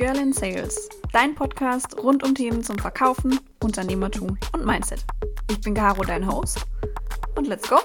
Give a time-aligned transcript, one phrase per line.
[0.00, 5.04] Girl in Sales, dein Podcast rund um Themen zum Verkaufen, Unternehmertum und Mindset.
[5.50, 6.64] Ich bin Caro, dein Host.
[7.36, 7.76] Und let's go!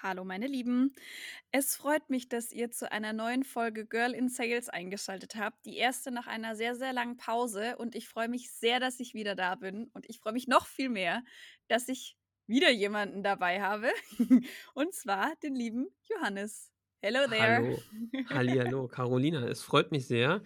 [0.00, 0.94] Hallo meine Lieben.
[1.50, 5.66] Es freut mich, dass ihr zu einer neuen Folge Girl in Sales eingeschaltet habt.
[5.66, 7.76] Die erste nach einer sehr, sehr langen Pause.
[7.76, 9.90] Und ich freue mich sehr, dass ich wieder da bin.
[9.94, 11.24] Und ich freue mich noch viel mehr,
[11.66, 12.16] dass ich
[12.50, 13.88] wieder jemanden dabei habe.
[14.74, 16.70] Und zwar den lieben Johannes.
[17.00, 17.78] Hello there.
[18.28, 19.46] Hallo, hallo, Carolina.
[19.46, 20.42] Es freut mich sehr,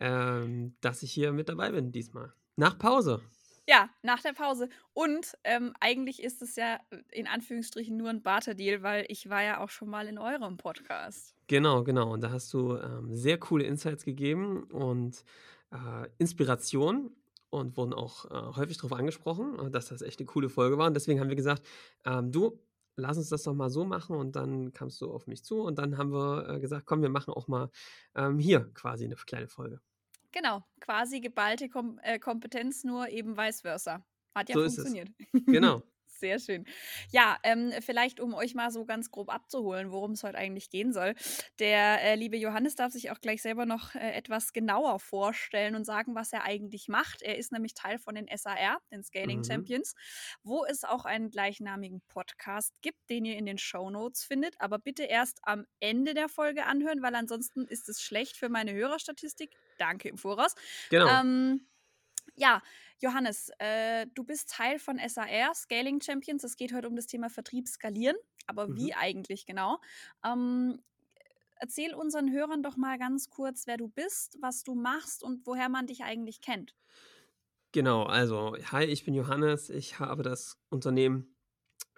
[0.00, 2.32] ähm, dass ich hier mit dabei bin diesmal.
[2.56, 3.20] Nach Pause.
[3.68, 4.70] Ja, nach der Pause.
[4.94, 9.42] Und ähm, eigentlich ist es ja äh, in Anführungsstrichen nur ein Barter-Deal, weil ich war
[9.42, 11.34] ja auch schon mal in eurem Podcast.
[11.48, 12.12] Genau, genau.
[12.12, 15.24] Und da hast du ähm, sehr coole Insights gegeben und
[15.72, 17.10] äh, Inspiration
[17.50, 20.86] und wurden auch äh, häufig darauf angesprochen, äh, dass das echt eine coole Folge war.
[20.86, 21.66] Und deswegen haben wir gesagt,
[22.04, 22.60] ähm, du,
[22.96, 24.16] lass uns das doch mal so machen.
[24.16, 27.08] Und dann kamst du auf mich zu und dann haben wir äh, gesagt, komm, wir
[27.08, 27.70] machen auch mal
[28.14, 29.80] ähm, hier quasi eine kleine Folge.
[30.32, 34.04] Genau, quasi geballte Kom äh, Kompetenz, nur eben vice versa.
[34.34, 35.10] Hat ja so funktioniert.
[35.46, 35.82] Genau.
[36.18, 36.64] Sehr schön.
[37.12, 40.92] Ja, ähm, vielleicht um euch mal so ganz grob abzuholen, worum es heute eigentlich gehen
[40.92, 41.14] soll.
[41.60, 45.84] Der äh, liebe Johannes darf sich auch gleich selber noch äh, etwas genauer vorstellen und
[45.84, 47.22] sagen, was er eigentlich macht.
[47.22, 49.44] Er ist nämlich Teil von den SAR, den Scaling mhm.
[49.44, 49.94] Champions,
[50.42, 54.60] wo es auch einen gleichnamigen Podcast gibt, den ihr in den Show Notes findet.
[54.60, 58.72] Aber bitte erst am Ende der Folge anhören, weil ansonsten ist es schlecht für meine
[58.72, 59.54] Hörerstatistik.
[59.78, 60.56] Danke im Voraus.
[60.90, 61.06] Genau.
[61.08, 61.68] Ähm,
[62.36, 62.62] ja,
[63.00, 66.44] Johannes, äh, du bist Teil von SAR, Scaling Champions.
[66.44, 68.16] Es geht heute um das Thema Vertrieb skalieren.
[68.46, 68.76] Aber mhm.
[68.76, 69.78] wie eigentlich genau?
[70.24, 70.80] Ähm,
[71.60, 75.68] erzähl unseren Hörern doch mal ganz kurz, wer du bist, was du machst und woher
[75.68, 76.74] man dich eigentlich kennt.
[77.72, 79.68] Genau, also, hi, ich bin Johannes.
[79.68, 81.36] Ich habe das Unternehmen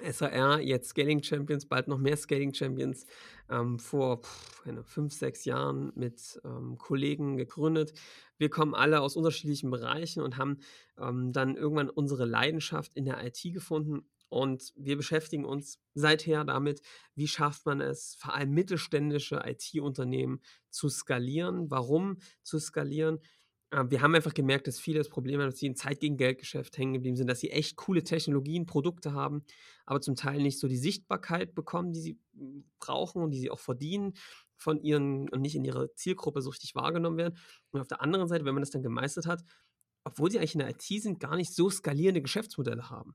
[0.03, 3.07] SAR, jetzt Scaling Champions, bald noch mehr Scaling Champions,
[3.49, 7.93] ähm, vor pff, fünf, sechs Jahren mit ähm, Kollegen gegründet.
[8.41, 10.61] Wir kommen alle aus unterschiedlichen Bereichen und haben
[10.97, 14.09] ähm, dann irgendwann unsere Leidenschaft in der IT gefunden.
[14.31, 16.81] Und wir beschäftigen uns seither damit,
[17.15, 20.41] wie schafft man es, vor allem mittelständische IT-Unternehmen
[20.71, 21.71] zu skalieren.
[21.71, 23.19] Warum zu skalieren?
[23.73, 26.17] Äh, wir haben einfach gemerkt, dass viele das Problem haben, dass sie in Zeit gegen
[26.17, 29.45] Geldgeschäft hängen geblieben sind, dass sie echt coole Technologien, Produkte haben,
[29.85, 33.51] aber zum Teil nicht so die Sichtbarkeit bekommen, die sie hm, brauchen und die sie
[33.51, 34.15] auch verdienen
[34.61, 37.39] von ihren und nicht in ihrer Zielgruppe so richtig wahrgenommen werden.
[37.71, 39.43] Und auf der anderen Seite, wenn man das dann gemeistert hat,
[40.05, 43.15] obwohl sie eigentlich in der IT sind, gar nicht so skalierende Geschäftsmodelle haben.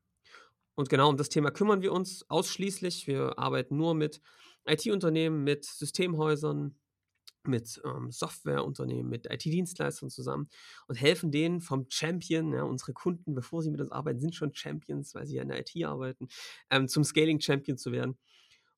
[0.75, 3.07] Und genau um das Thema kümmern wir uns ausschließlich.
[3.07, 4.21] Wir arbeiten nur mit
[4.65, 6.75] IT-Unternehmen, mit Systemhäusern,
[7.47, 10.49] mit ähm, Softwareunternehmen, mit IT-Dienstleistern zusammen
[10.87, 14.53] und helfen denen vom Champion, ja, unsere Kunden, bevor sie mit uns arbeiten, sind schon
[14.53, 16.27] Champions, weil sie ja in der IT arbeiten,
[16.69, 18.17] ähm, zum Scaling-Champion zu werden.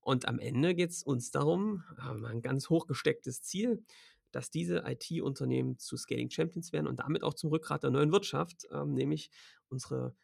[0.08, 3.84] Und am Ende geht es uns darum, haben ein ganz hochgestecktes Ziel,
[4.32, 8.70] dass diese IT-Unternehmen zu Scaling Champions werden und damit auch zum Rückgrat der neuen Wirtschaft,
[8.72, 9.30] ähm, nämlich
[9.68, 10.16] unsere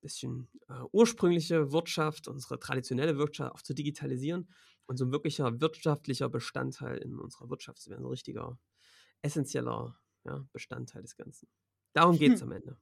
[0.00, 4.52] bisschen äh, ursprüngliche Wirtschaft, unsere traditionelle Wirtschaft auch zu digitalisieren
[4.86, 8.58] und so ein wirklicher wirtschaftlicher Bestandteil in unserer Wirtschaft zu werden, so ein richtiger,
[9.22, 11.48] essentieller ja, Bestandteil des Ganzen.
[11.92, 12.76] Darum geht es am Ende.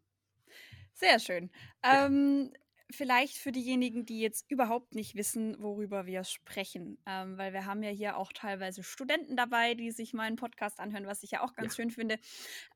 [0.95, 1.51] Sehr schön.
[1.85, 2.07] Ja.
[2.07, 2.51] Ähm,
[2.91, 7.83] vielleicht für diejenigen, die jetzt überhaupt nicht wissen, worüber wir sprechen, ähm, weil wir haben
[7.83, 11.55] ja hier auch teilweise Studenten dabei, die sich meinen Podcast anhören, was ich ja auch
[11.55, 11.83] ganz ja.
[11.83, 12.19] schön finde.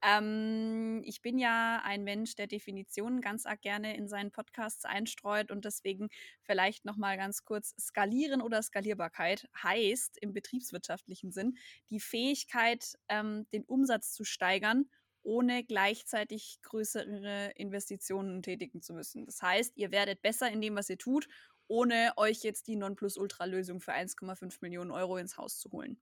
[0.03, 5.51] Ähm, ich bin ja ein Mensch, der Definitionen ganz arg gerne in seinen Podcasts einstreut
[5.51, 6.09] und deswegen
[6.43, 11.57] vielleicht noch mal ganz kurz skalieren oder Skalierbarkeit heißt im betriebswirtschaftlichen Sinn
[11.89, 14.87] die Fähigkeit, ähm, den Umsatz zu steigern
[15.23, 19.27] ohne gleichzeitig größere Investitionen tätigen zu müssen.
[19.27, 21.29] Das heißt, ihr werdet besser in dem, was ihr tut,
[21.69, 26.01] ohne euch jetzt die Nonplusultra-Lösung für 1,5 Millionen Euro ins Haus zu holen.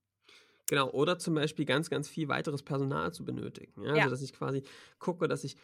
[0.67, 3.81] Genau, oder zum Beispiel ganz, ganz viel weiteres Personal zu benötigen.
[3.81, 3.89] Ja?
[3.89, 4.03] Also, ja.
[4.03, 4.63] Also, dass ich quasi
[4.99, 5.55] gucke, dass ich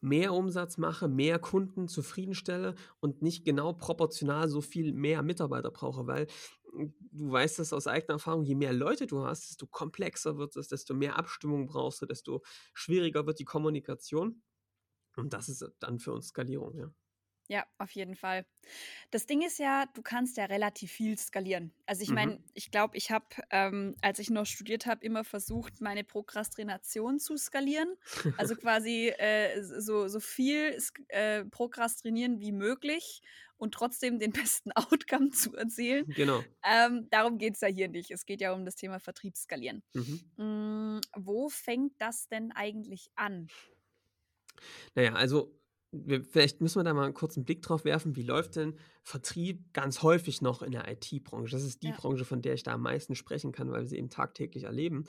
[0.00, 6.06] mehr Umsatz mache, mehr Kunden zufriedenstelle und nicht genau proportional so viel mehr Mitarbeiter brauche,
[6.06, 6.26] weil
[7.12, 10.68] du weißt das aus eigener Erfahrung, je mehr Leute du hast, desto komplexer wird es,
[10.68, 12.42] desto mehr Abstimmung brauchst du, desto
[12.74, 14.42] schwieriger wird die Kommunikation.
[15.16, 16.92] Und das ist dann für uns Skalierung, ja.
[17.48, 18.46] Ja, auf jeden Fall.
[19.10, 21.74] Das Ding ist ja, du kannst ja relativ viel skalieren.
[21.84, 22.44] Also ich meine, mhm.
[22.54, 27.36] ich glaube, ich habe, ähm, als ich noch studiert habe, immer versucht, meine Prokrastination zu
[27.36, 27.96] skalieren.
[28.38, 33.20] Also quasi äh, so, so viel äh, prokrastinieren wie möglich
[33.58, 36.06] und trotzdem den besten Outcome zu erzielen.
[36.08, 36.42] Genau.
[36.64, 38.10] Ähm, darum geht es ja hier nicht.
[38.10, 39.82] Es geht ja um das Thema Vertriebsskalieren.
[39.92, 40.20] Mhm.
[40.36, 43.48] Mm, wo fängt das denn eigentlich an?
[44.94, 45.52] Naja, also
[46.04, 49.72] wir, vielleicht müssen wir da mal einen kurzen Blick drauf werfen, wie läuft denn Vertrieb
[49.72, 51.52] ganz häufig noch in der IT-Branche?
[51.52, 51.96] Das ist die Ja.
[51.96, 55.04] Branche, von der ich da am meisten sprechen kann, weil wir sie eben tagtäglich erleben.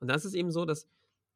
[0.00, 0.88] Und da ist es eben so, dass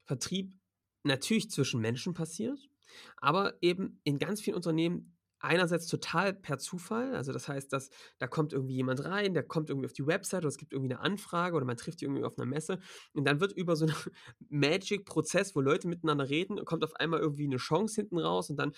[0.05, 0.55] Vertrieb
[1.03, 2.69] natürlich zwischen Menschen passiert,
[3.17, 7.15] aber eben in ganz vielen Unternehmen einerseits total per Zufall.
[7.15, 10.41] Also das heißt, dass da kommt irgendwie jemand rein, der kommt irgendwie auf die Website
[10.41, 12.79] oder es gibt irgendwie eine Anfrage oder man trifft die irgendwie auf einer Messe
[13.15, 13.95] und dann wird über so einen
[14.49, 18.73] Magic-Prozess, wo Leute miteinander reden, kommt auf einmal irgendwie eine Chance hinten raus und dann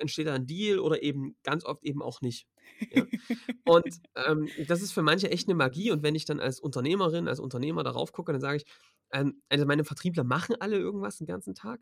[0.00, 2.46] entsteht da ein Deal oder eben ganz oft eben auch nicht.
[2.90, 3.04] Ja?
[3.64, 3.84] Und
[4.26, 5.90] ähm, das ist für manche echt eine Magie.
[5.90, 8.64] Und wenn ich dann als Unternehmerin, als Unternehmer darauf gucke, dann sage ich,
[9.12, 11.80] ähm, also meine Vertriebler machen alle irgendwas den ganzen Tag.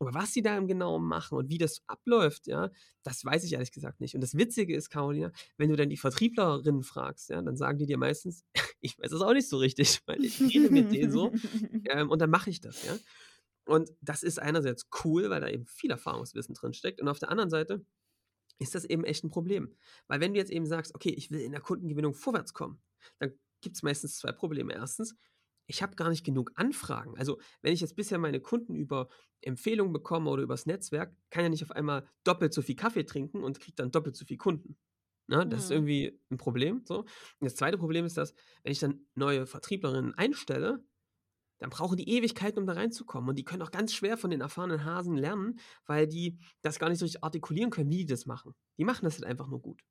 [0.00, 2.70] Aber was sie da im Genauen machen und wie das abläuft, ja,
[3.02, 4.14] das weiß ich ehrlich gesagt nicht.
[4.14, 7.86] Und das Witzige ist, Carolina, wenn du dann die Vertrieblerinnen fragst, ja, dann sagen die
[7.86, 8.44] dir meistens,
[8.80, 11.32] ich weiß das auch nicht so richtig, weil ich rede mit denen so
[11.90, 12.96] ähm, und dann mache ich das, ja.
[13.66, 17.00] Und das ist einerseits cool, weil da eben viel Erfahrungswissen drin steckt.
[17.00, 17.84] Und auf der anderen Seite
[18.58, 19.74] ist das eben echt ein Problem.
[20.06, 22.82] Weil wenn du jetzt eben sagst, okay, ich will in der Kundengewinnung vorwärts kommen,
[23.18, 23.32] dann
[23.62, 24.74] gibt es meistens zwei Probleme.
[24.74, 25.16] Erstens,
[25.66, 27.16] ich habe gar nicht genug Anfragen.
[27.18, 29.08] Also, wenn ich jetzt bisher meine Kunden über
[29.40, 33.42] Empfehlungen bekomme oder übers Netzwerk, kann ja nicht auf einmal doppelt so viel Kaffee trinken
[33.44, 34.76] und kriege dann doppelt so viel Kunden.
[35.28, 35.46] Ne?
[35.46, 35.72] Das ist Mhm.
[35.72, 36.82] irgendwie ein Problem.
[36.86, 37.00] So.
[37.00, 37.08] Und
[37.40, 40.84] das zweite Problem ist, dass, wenn ich dann neue Vertrieblerinnen einstelle,
[41.58, 43.30] dann brauchen die Ewigkeiten, um da reinzukommen.
[43.30, 46.88] Und die können auch ganz schwer von den erfahrenen Hasen lernen, weil die das gar
[46.88, 48.54] nicht so richtig artikulieren können, wie die das machen.
[48.78, 49.82] Die machen das halt einfach nur gut.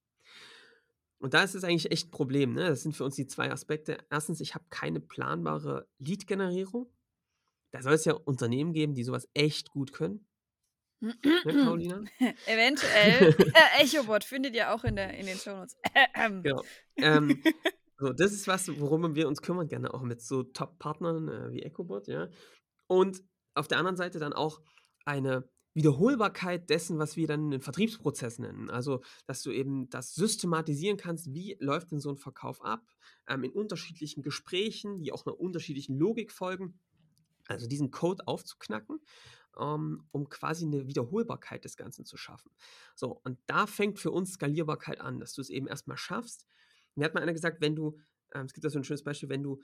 [1.24, 2.54] Und da ist es eigentlich echt ein Problem.
[2.54, 2.68] Ne?
[2.68, 3.98] Das sind für uns die zwei Aspekte.
[4.10, 6.92] Erstens, ich habe keine planbare Lead-Generierung.
[7.72, 10.28] Da soll es ja Unternehmen geben, die sowas echt gut können.
[11.00, 12.04] Ne, Carolina?
[12.46, 13.34] Eventuell.
[13.56, 15.78] Äh, Echobot findet ihr auch in, der, in den Shownotes.
[16.44, 16.62] Genau.
[16.98, 17.42] Ähm,
[17.98, 21.64] so, das ist was, worum wir uns kümmern, gerne auch mit so Top-Partnern äh, wie
[21.64, 22.28] EchoBot, ja.
[22.88, 23.24] Und
[23.56, 24.60] auf der anderen Seite dann auch
[25.06, 28.70] eine Wiederholbarkeit dessen, was wir dann einen Vertriebsprozess nennen.
[28.70, 32.86] Also, dass du eben das systematisieren kannst, wie läuft denn so ein Verkauf ab,
[33.28, 36.80] ähm, in unterschiedlichen Gesprächen, die auch einer unterschiedlichen Logik folgen.
[37.48, 39.00] Also diesen Code aufzuknacken,
[39.60, 42.52] ähm, um quasi eine Wiederholbarkeit des Ganzen zu schaffen.
[42.96, 46.48] So, und da fängt für uns Skalierbarkeit an, dass du es eben erstmal schaffst.
[46.96, 47.98] Mir hat mal einer gesagt, wenn du,
[48.34, 49.62] ähm, es gibt da so ein schönes Beispiel, wenn du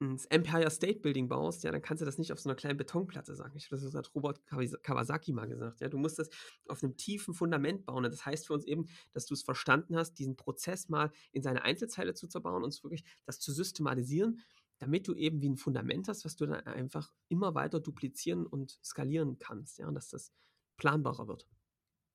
[0.00, 2.78] ins Empire State Building baust, ja, dann kannst du das nicht auf so einer kleinen
[2.78, 3.54] Betonplatte sagen.
[3.56, 5.80] Ich das hat Robert Kawas- Kawasaki mal gesagt.
[5.80, 6.30] Ja, du musst das
[6.68, 8.04] auf einem tiefen Fundament bauen.
[8.06, 11.42] Und das heißt für uns eben, dass du es verstanden hast, diesen Prozess mal in
[11.42, 14.40] seine Einzelteile zu zerbauen und wirklich das zu systematisieren,
[14.78, 18.80] damit du eben wie ein Fundament hast, was du dann einfach immer weiter duplizieren und
[18.82, 20.32] skalieren kannst, ja, und dass das
[20.78, 21.46] planbarer wird.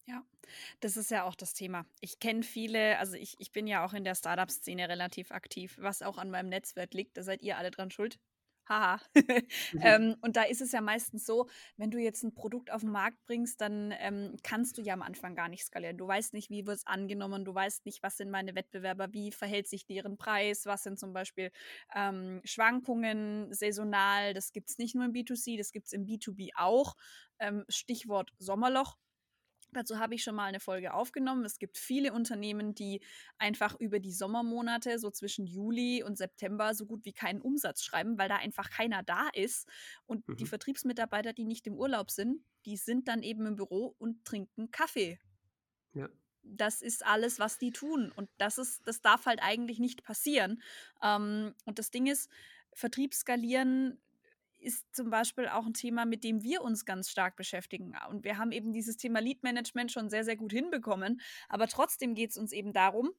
[0.08, 0.24] Ja,
[0.82, 1.86] das ist ja auch das Thema.
[2.00, 6.02] Ich kenne viele, also ich, ich bin ja auch in der Startup-Szene relativ aktiv, was
[6.04, 7.18] auch an meinem Netzwerk liegt.
[7.18, 8.20] Da seid ihr alle dran schuld.
[8.70, 9.00] Haha.
[9.82, 11.48] ähm, und da ist es ja meistens so,
[11.78, 15.04] wenn du jetzt ein Produkt auf den Markt bringst, dann ähm, kannst du ja am
[15.04, 15.98] Anfang gar nicht skalieren.
[15.98, 19.32] Du weißt nicht, wie wird es angenommen, du weißt nicht, was sind meine Wettbewerber, wie
[19.32, 21.52] verhält sich deren Preis, was sind zum Beispiel
[21.96, 24.34] ähm, Schwankungen saisonal.
[24.34, 26.96] Das gibt es nicht nur im B2C, das gibt es im B2B auch.
[27.40, 28.98] Ähm, Stichwort Sommerloch.
[29.72, 31.44] Dazu habe ich schon mal eine Folge aufgenommen.
[31.46, 33.02] Es gibt viele Unternehmen, die
[33.38, 38.18] einfach über die Sommermonate, so zwischen Juli und September, so gut wie keinen Umsatz schreiben,
[38.18, 39.68] weil da einfach keiner da ist.
[40.06, 40.48] Und die Mhm.
[40.48, 45.20] Vertriebsmitarbeiter, die nicht im Urlaub sind, die sind dann eben im Büro und trinken Kaffee.
[45.94, 46.10] Ja.
[46.44, 48.12] Das ist alles, was die tun.
[48.12, 50.62] Und das ist, das darf halt eigentlich nicht passieren.
[51.02, 52.30] Ähm, und das Ding ist,
[52.74, 54.00] Vertriebsskalieren
[54.66, 57.94] ist zum Beispiel auch ein Thema, mit dem wir uns ganz stark beschäftigen.
[58.10, 61.22] Und wir haben eben dieses Thema Lead Management schon sehr, sehr gut hinbekommen.
[61.50, 63.12] Aber trotzdem geht es uns eben darum,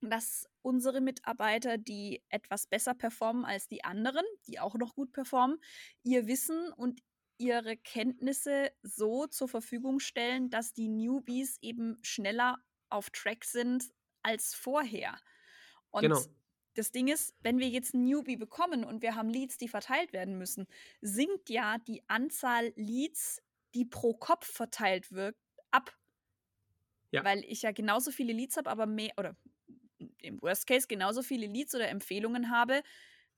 [0.00, 5.58] dass unsere Mitarbeiter, die etwas besser performen als die anderen, die auch noch gut performen,
[6.02, 7.00] ihr Wissen und
[7.38, 12.58] ihre Kenntnisse so zur Verfügung stellen, dass die Newbies eben schneller
[12.88, 13.90] auf Track sind
[14.22, 15.18] als vorher.
[15.90, 16.22] Und Genau.
[16.74, 20.12] Das Ding ist, wenn wir jetzt einen Newbie bekommen und wir haben Leads, die verteilt
[20.12, 20.66] werden müssen,
[21.00, 23.42] sinkt ja die Anzahl Leads,
[23.74, 25.36] die pro Kopf verteilt wird,
[25.70, 25.96] ab.
[27.10, 27.24] Ja.
[27.24, 29.36] Weil ich ja genauso viele Leads habe, aber mehr, oder
[30.18, 32.82] im Worst Case genauso viele Leads oder Empfehlungen habe,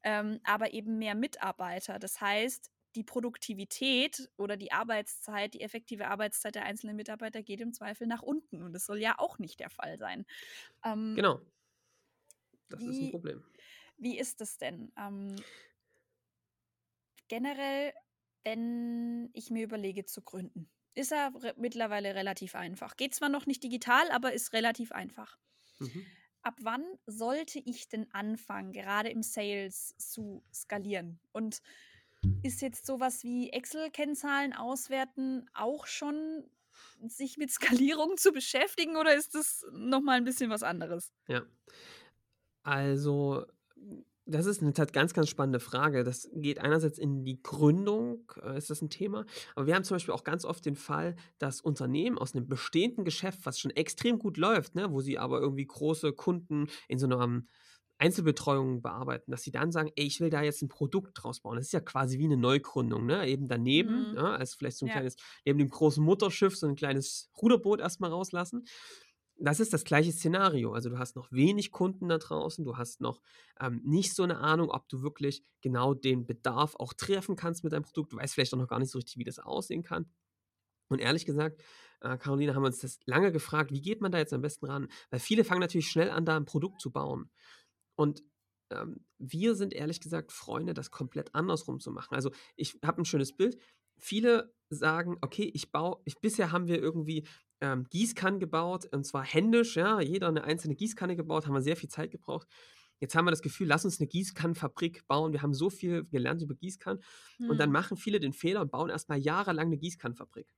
[0.03, 1.99] ähm, aber eben mehr Mitarbeiter.
[1.99, 7.73] Das heißt, die Produktivität oder die Arbeitszeit, die effektive Arbeitszeit der einzelnen Mitarbeiter geht im
[7.73, 8.63] Zweifel nach unten.
[8.63, 10.25] Und das soll ja auch nicht der Fall sein.
[10.85, 11.41] Ähm, Genau.
[12.69, 13.45] Das ist ein Wie- Problem.
[13.97, 14.93] Wie ist es denn?
[14.99, 15.37] Ähm,
[17.29, 17.93] generell,
[18.45, 22.97] wenn ich mir überlege zu gründen, ist er re mittlerweile relativ einfach.
[22.97, 25.39] Geht zwar noch nicht digital, aber ist relativ einfach.
[25.81, 26.17] Mhm.
[26.43, 31.19] Ab wann sollte ich denn anfangen, gerade im Sales zu skalieren?
[31.33, 31.63] Und
[32.43, 36.51] ist jetzt sowas wie Excel-Kennzahlen auswerten auch schon
[37.07, 41.13] sich mit Skalierung zu beschäftigen oder ist das nochmal ein bisschen was anderes?
[41.29, 41.43] Ja.
[42.65, 43.45] Also,
[44.27, 46.03] das ist eine ganz, ganz spannende Frage.
[46.03, 49.27] Das geht einerseits in die Gründung, äh, ist das ein Thema.
[49.55, 53.05] Aber wir haben zum Beispiel auch ganz oft den Fall, dass Unternehmen aus einem bestehenden
[53.05, 57.07] Geschäft, was schon extrem gut läuft, ne, wo sie aber irgendwie große Kunden in so
[57.07, 57.43] einer
[57.99, 61.57] Einzelbetreuung bearbeiten, dass sie dann sagen, ey, ich will da jetzt ein Produkt draus bauen.
[61.57, 63.27] Das ist ja quasi wie eine Neugründung, ne?
[63.29, 64.15] Eben daneben, Mhm.
[64.15, 64.91] ja, als vielleicht so ein Ja.
[64.91, 68.65] kleines, neben dem großen Mutterschiff so ein kleines Ruderboot erstmal rauslassen.
[69.37, 70.73] Das ist das gleiche Szenario.
[70.73, 73.21] Also du hast noch wenig Kunden da draußen, du hast noch
[73.61, 77.73] ähm, nicht so eine Ahnung, ob du wirklich genau den Bedarf auch treffen kannst mit
[77.73, 78.13] deinem Produkt.
[78.13, 80.07] Du weißt vielleicht auch noch gar nicht so richtig, wie das aussehen kann.
[80.89, 81.63] Und ehrlich gesagt,
[82.01, 84.67] äh, Caroline, haben wir uns das lange gefragt, wie geht man da jetzt am besten
[84.67, 84.89] ran?
[85.11, 87.31] Weil viele fangen natürlich schnell an, da ein Produkt zu bauen.
[87.97, 88.23] Und
[88.71, 92.15] ähm, wir sind ehrlich gesagt Freunde, das komplett andersrum zu machen.
[92.15, 93.59] Also ich habe ein schönes Bild.
[93.99, 97.27] Viele sagen, okay, ich baue, ich, bisher haben wir irgendwie
[97.65, 101.77] ähm, Gießkannen gebaut, und zwar händisch, ja, jeder eine einzelne Gießkanne gebaut, haben wir sehr
[101.77, 102.47] viel Zeit gebraucht.
[103.01, 105.33] Jetzt haben wir das Gefühl, lass uns eine Gießkannenfabrik bauen.
[105.33, 107.03] Wir haben so viel gelernt über Gießkannen.
[107.49, 107.73] Und dann Hm.
[107.73, 110.55] machen viele den Fehler und bauen erstmal jahrelang eine Gießkannenfabrik.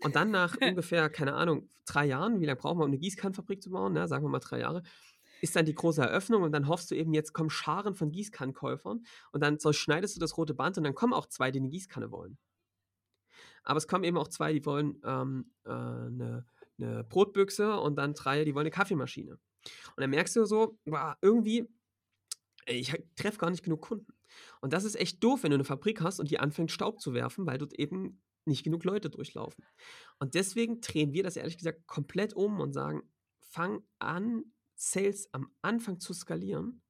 [0.00, 3.62] Und dann nach ungefähr, keine Ahnung, drei Jahren, wie lange brauchen wir, um eine Gießkannenfabrik
[3.62, 3.92] zu bauen?
[3.92, 4.06] Ne?
[4.08, 4.82] Sagen wir mal drei Jahre.
[5.40, 9.04] Ist dann die große Eröffnung und dann hoffst du eben, jetzt kommen Scharen von Gießkannenkäufern
[9.32, 12.10] und dann schneidest du das rote Band und dann kommen auch zwei, die eine Gießkanne
[12.10, 12.38] wollen.
[13.64, 16.46] Aber es kommen eben auch zwei, die wollen ähm, äh, eine,
[16.78, 19.32] eine Brotbüchse und dann drei, die wollen eine Kaffeemaschine.
[19.32, 21.68] Und dann merkst du so, boah, irgendwie,
[22.66, 24.12] ich treffe gar nicht genug Kunden.
[24.60, 27.14] Und das ist echt doof, wenn du eine Fabrik hast und die anfängt Staub zu
[27.14, 29.64] werfen, weil dort eben nicht genug Leute durchlaufen.
[30.18, 33.02] Und deswegen drehen wir das ehrlich gesagt komplett um und sagen,
[33.40, 34.44] fang an,
[34.76, 36.82] Sales am Anfang zu skalieren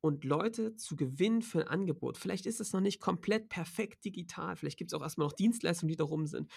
[0.00, 2.18] und Leute zu gewinnen für ein Angebot.
[2.18, 5.88] Vielleicht ist es noch nicht komplett perfekt digital, vielleicht gibt es auch erstmal noch Dienstleistungen,
[5.90, 6.50] die darum sind.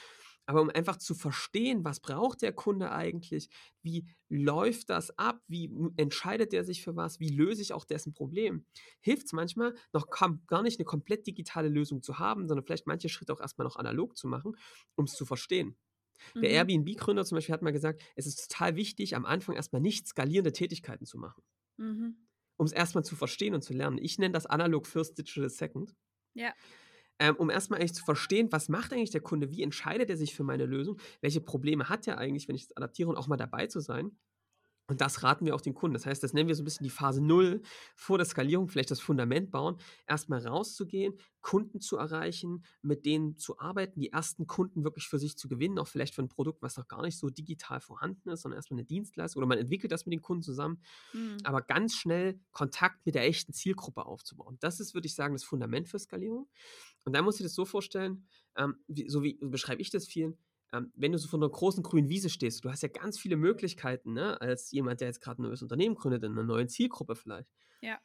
[0.45, 3.49] Aber um einfach zu verstehen, was braucht der Kunde eigentlich,
[3.81, 8.13] wie läuft das ab, wie entscheidet der sich für was, wie löse ich auch dessen
[8.13, 8.65] Problem,
[9.01, 13.09] hilft es manchmal noch gar nicht eine komplett digitale Lösung zu haben, sondern vielleicht manche
[13.09, 14.57] Schritte auch erstmal noch analog zu machen,
[14.95, 15.77] um es zu verstehen.
[16.41, 16.67] Der Mhm.
[16.67, 20.53] Airbnb-Gründer zum Beispiel hat mal gesagt, es ist total wichtig, am Anfang erstmal nicht skalierende
[20.53, 21.43] Tätigkeiten zu machen,
[21.77, 22.13] Mhm.
[22.57, 23.97] Um es erstmal zu verstehen und zu lernen.
[24.01, 25.95] Ich nenne das analog first, digital second.
[26.33, 26.53] Ja.
[27.19, 30.33] Ähm, um erstmal eigentlich zu verstehen, was macht eigentlich der Kunde, wie entscheidet er sich
[30.35, 33.37] für meine Lösung, welche Probleme hat er eigentlich, wenn ich das adaptiere und auch mal
[33.37, 34.17] dabei zu sein.
[34.87, 35.93] Und das raten wir auch den Kunden.
[35.93, 37.61] Das heißt, das nennen wir so ein bisschen die Phase Null
[37.95, 43.59] vor der Skalierung, vielleicht das Fundament bauen, erstmal rauszugehen, Kunden zu erreichen, mit denen zu
[43.59, 46.75] arbeiten, die ersten Kunden wirklich für sich zu gewinnen, auch vielleicht für ein Produkt, was
[46.77, 50.05] noch gar nicht so digital vorhanden ist, sondern erstmal eine Dienstleistung oder man entwickelt das
[50.05, 50.81] mit den Kunden zusammen,
[51.13, 51.37] Mhm.
[51.43, 54.57] aber ganz schnell Kontakt mit der echten Zielgruppe aufzubauen.
[54.59, 56.49] Das ist, würde ich sagen, das Fundament für Skalierung.
[57.05, 60.07] Und da muss ich das so vorstellen, ähm, wie, so wie so beschreibe ich das
[60.07, 60.37] vielen,
[60.73, 63.37] ähm, wenn du so vor einer großen grünen Wiese stehst, du hast ja ganz viele
[63.37, 67.15] Möglichkeiten, ne, als jemand, der jetzt gerade ein neues Unternehmen gründet, in einer neuen Zielgruppe
[67.15, 67.49] vielleicht.
[67.81, 67.99] Ja.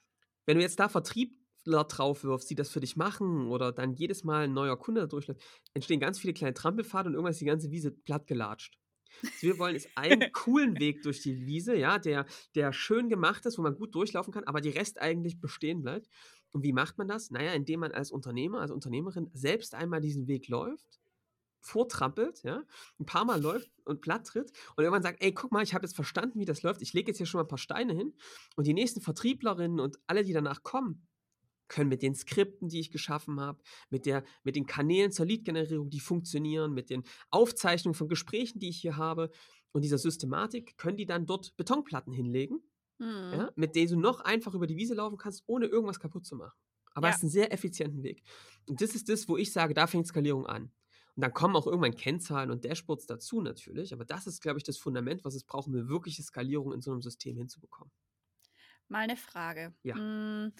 [0.46, 4.22] Wenn du jetzt da Vertriebler drauf wirfst, die das für dich machen oder dann jedes
[4.22, 5.40] Mal ein neuer Kunde da durchläuft,
[5.72, 8.78] entstehen ganz viele kleine Trampelpfade und irgendwann ist die ganze Wiese platt gelatscht.
[9.22, 13.46] Was wir wollen, ist einen coolen Weg durch die Wiese, ja, der, der schön gemacht
[13.46, 16.08] ist, wo man gut durchlaufen kann, aber die Rest eigentlich bestehen bleibt.
[16.52, 17.30] Und wie macht man das?
[17.30, 20.98] Naja, indem man als Unternehmer, als Unternehmerin selbst einmal diesen Weg läuft,
[21.68, 22.62] vortrampelt, ja,
[22.98, 25.84] ein paar Mal läuft und platt tritt und irgendwann sagt, ey, guck mal, ich habe
[25.86, 28.14] jetzt verstanden, wie das läuft, ich lege jetzt hier schon mal ein paar Steine hin
[28.56, 31.06] und die nächsten Vertrieblerinnen und alle, die danach kommen,
[31.68, 35.90] können mit den Skripten, die ich geschaffen habe, mit, der, mit den Kanälen zur Lead-Generierung,
[35.90, 39.30] die funktionieren, mit den Aufzeichnungen von Gesprächen, die ich hier habe
[39.72, 42.62] und dieser Systematik, können die dann dort Betonplatten hinlegen,
[43.00, 43.32] Mhm.
[43.32, 46.36] ja, mit denen du noch einfach über die Wiese laufen kannst, ohne irgendwas kaputt zu
[46.36, 46.58] machen.
[46.94, 47.10] Aber Ja.
[47.10, 48.22] es ist ein sehr effizienten Weg.
[48.68, 50.72] Und das ist das, wo ich sage, da fängt Skalierung an.
[51.18, 53.92] Und dann kommen auch irgendwann Kennzahlen und Dashboards dazu natürlich.
[53.92, 56.80] Aber das ist, glaube ich, das Fundament, was es braucht, um eine wirkliche Skalierung in
[56.80, 57.90] so einem System hinzubekommen.
[58.86, 59.74] Mal eine Frage.
[59.82, 59.96] Ja.
[59.96, 60.52] Hm,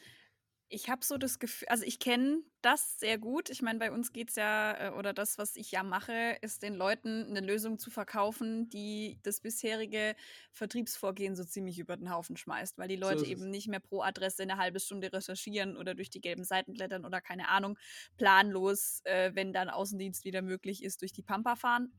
[0.70, 3.48] ich habe so das Gefühl, also ich kenne das sehr gut.
[3.48, 6.62] Ich meine, bei uns geht es ja, äh, oder das, was ich ja mache, ist
[6.62, 10.14] den Leuten eine Lösung zu verkaufen, die das bisherige
[10.52, 13.26] Vertriebsvorgehen so ziemlich über den Haufen schmeißt, weil die So Leute es.
[13.26, 17.06] eben nicht mehr pro Adresse eine halbe Stunde recherchieren oder durch die gelben Seiten blättern
[17.06, 17.78] oder keine Ahnung,
[18.18, 21.92] planlos, äh, wenn dann Außendienst wieder möglich ist, durch die Pampa fahren.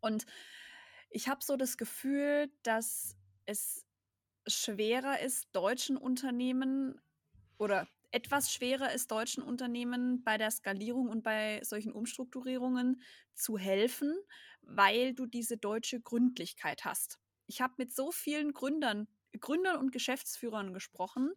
[0.00, 0.24] Und
[1.10, 3.86] ich habe so das Gefühl, dass es
[4.48, 7.00] schwerer ist, deutschen Unternehmen
[7.58, 13.02] oder etwas schwerer ist, deutschen Unternehmen bei der Skalierung und bei solchen Umstrukturierungen
[13.34, 14.14] zu helfen,
[14.62, 17.18] weil du diese deutsche Gründlichkeit hast.
[17.46, 19.08] Ich habe mit so vielen Gründern,
[19.40, 21.32] Gründern und Geschäftsführern gesprochen,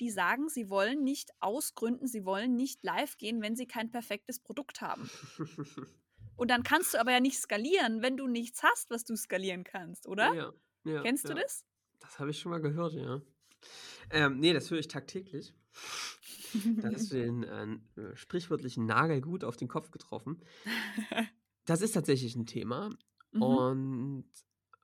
[0.00, 4.40] die sagen, sie wollen nicht ausgründen, sie wollen nicht live gehen, wenn sie kein perfektes
[4.40, 5.08] Produkt haben.
[6.36, 9.64] Und dann kannst du aber ja nicht skalieren, wenn du nichts hast, was du skalieren
[9.64, 10.34] kannst, oder?
[10.34, 10.52] Ja,
[10.84, 11.40] ja, Kennst du ja.
[11.40, 11.64] das?
[12.00, 13.22] Das habe ich schon mal gehört, ja.
[14.10, 15.54] Ähm, ne, das höre ich tagtäglich.
[16.80, 20.40] Da hast du den, äh, sprichwörtlichen Nagel gut auf den Kopf getroffen.
[21.66, 22.90] Das ist tatsächlich 'n Thema
[23.32, 23.66] Mhm.
[24.18, 24.30] und,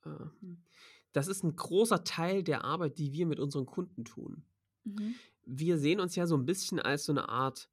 [0.05, 0.65] ähm,
[1.13, 4.45] das ist 'n großer Teil der Arbeit, die wir mit unseren Kunden tun.
[4.87, 5.23] Mhm.
[5.47, 7.69] Wir sehen uns ja so 'n bisschen als so 'ne Art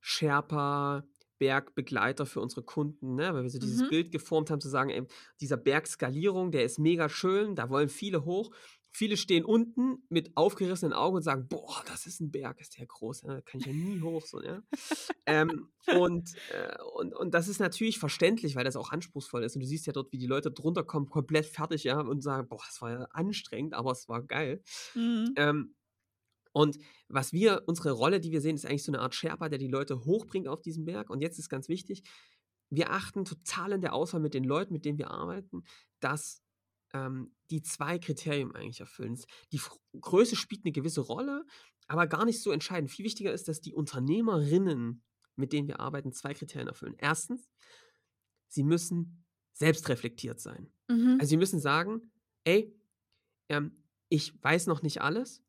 [0.00, 1.04] Sherpa,
[1.38, 3.34] Bergbegleiter für unsere Kunden, ne?
[3.34, 3.88] Weil wir so dieses Mhm.
[3.88, 5.06] Bild geformt haben zu sagen: „Ey,
[5.40, 8.54] dieser Berg Skalierung, der ist mega schön, da wollen viele hoch.“
[8.96, 12.86] Viele stehen unten mit aufgerissenen Augen und sagen: „Boah, das ist 'n Berg, ist der
[12.86, 13.34] groß, ne?
[13.36, 14.62] Da kann ich ja nie hoch“, so, ja?
[15.26, 19.56] Ähm, und, äh, und und das ist natürlich verständlich, weil das auch anspruchsvoll ist.
[19.56, 22.48] Und du siehst ja dort, wie die Leute drunter kommen, komplett fertig, ja, und sagen:
[22.48, 24.62] „Boah, das war ja anstrengend, aber es war geil.“
[24.94, 25.36] Mhm.
[25.36, 25.76] Ähm,
[26.52, 29.58] und was wir unsere Rolle, die wir sehen, ist eigentlich so 'ne Art Sherpa, der
[29.60, 31.10] die Leute hochbringt auf diesen Berg.
[31.10, 32.04] Und jetzt ist ganz wichtig,
[32.70, 35.64] wir achten total in der Auswahl mit den Leuten, mit denen wir arbeiten,
[36.00, 36.43] dass,
[36.94, 39.20] ähm, die 2 Kriterien eigentlich erfüllen.
[39.52, 39.70] Die F
[40.00, 41.46] Größe spielt 'ne gewisse Rolle,
[41.88, 42.90] aber gar nicht so entscheidend.
[42.92, 45.04] Viel wichtiger ist, dass die Unternehmerinnen,
[45.36, 46.96] mit denen wir arbeiten, 2 Kriterien erfüllen.
[46.98, 47.46] 1.
[48.52, 50.72] sie müssen selbstreflektiert sein.
[50.90, 51.18] Mhm.
[51.18, 52.12] Also, sie müssen sagen:
[52.44, 52.78] „Ey,
[53.50, 55.42] ähm, ich weiß noch nicht alles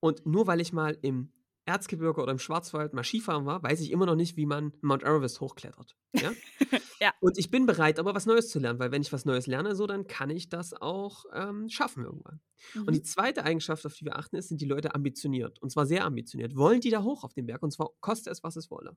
[0.00, 1.32] und nur weil ich mal im
[1.70, 5.02] Erzgebirge oder im Schwarzwald mal Skifahren war, weiß ich immer noch nicht, wie man Mount
[5.04, 6.36] Everest hochklettert“, ja?
[7.00, 7.14] Ja.
[7.20, 9.74] Und ich bin bereit, aber was Neues zu lernen, weil wenn ich was Neues lerne,
[9.76, 12.40] so, dann kann ich das auch, ähm, schaffen irgendwann.
[12.86, 13.04] Und die Mhm.
[13.04, 13.44] 2.
[13.44, 16.56] Eigenschaft, auf die wir achten, ist, sind die Leute ambitioniert und zwar sehr ambitioniert.
[16.56, 18.96] Wollen die da hoch auf den Berg und zwar koste es, was es wolle.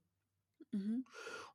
[0.73, 1.03] Mhm.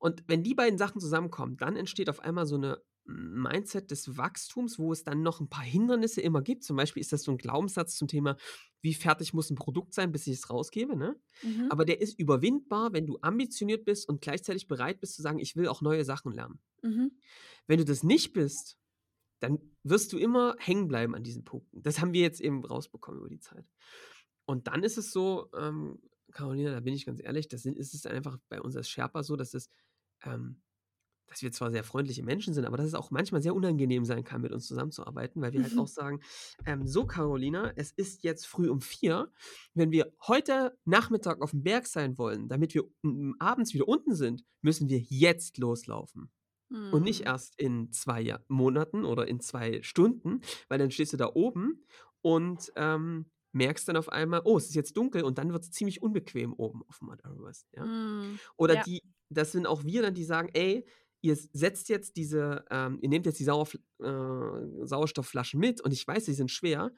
[0.01, 4.79] Und wenn die beiden Sachen zusammenkommen, dann entsteht auf einmal so 'ne Mindset des Wachstums,
[4.79, 6.65] wo es dann noch 'n paar Hindernisse immer gibt.
[6.65, 8.37] Zum Beispiel ist das so 'n Glaubenssatz zum Thema:
[8.83, 11.17] „Wie fertig muss 'n Produkt sein, bis ich es rausgebe“, ne?
[11.43, 11.69] Mhm.
[11.69, 15.57] Aber der ist überwindbar, wenn du ambitioniert bist und gleichzeitig bereit bist zu sagen: „Ich
[15.57, 17.19] will auch neue Sachen lernen.“ Mhm.
[17.69, 18.79] Wenn du das nicht bist,
[19.41, 21.83] dann wirst du immer hängen bleiben an diesen Punkten.
[21.83, 23.67] Das haben wir jetzt eben rausbekommen über die Zeit.
[24.47, 26.01] Und dann ist es so, ähm,
[26.33, 29.37] Carolina, da bin ich ganz ehrlich, das ist es einfach bei uns als Sherpa so,
[29.37, 29.71] dass es,
[30.25, 30.63] ähm
[31.29, 34.25] dass wir zwar sehr freundliche Menschen sind, aber dass es auch manchmal sehr unangenehm sein
[34.25, 35.89] kann, mit uns zusammenzuarbeiten, weil wir halt auch Mhm.
[35.89, 36.21] sagen:
[36.67, 39.33] „Ähm, so Carolina, es ist jetzt früh um 4.
[39.75, 42.85] Wenn wir heute Nachmittag aufm Berg sein wollen, damit wir,
[43.39, 46.31] abends wieder unten sind, müssen wir jetzt loslaufen
[46.91, 47.29] und nicht Mhm.
[47.29, 51.85] erst in 2 Jahr Monaten oder in 2 Stunden, weil dann stehst du da oben
[52.23, 56.03] und, ähm, merkst dann auf einmal: ‚Oh, es ist jetzt dunkel‘, und dann wird's ziemlich
[56.03, 57.89] unbequem oben auf Mount Everest“, ja?
[57.89, 58.41] Mhm.
[58.57, 58.85] Oder Ja.
[58.87, 60.87] die das sind auch wir dann, die sagen: „Ey,
[61.23, 66.07] ihr setzt jetzt diese ähm, ihr nehmt jetzt die Sauerfl äh, Sauerstoffflaschen mit und ich
[66.07, 66.93] weiß, sie sind schwer,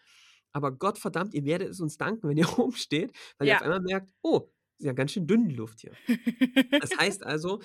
[0.53, 3.63] aber Gottverdammt, ihr werdet es uns danken, wenn ihr oben steht, weil ihr auf Ja.
[3.63, 5.99] einmal merkt: ‚Oh, ist ja ganz schön dünn die Luft hier.‘“
[6.79, 7.63] Das heißt also,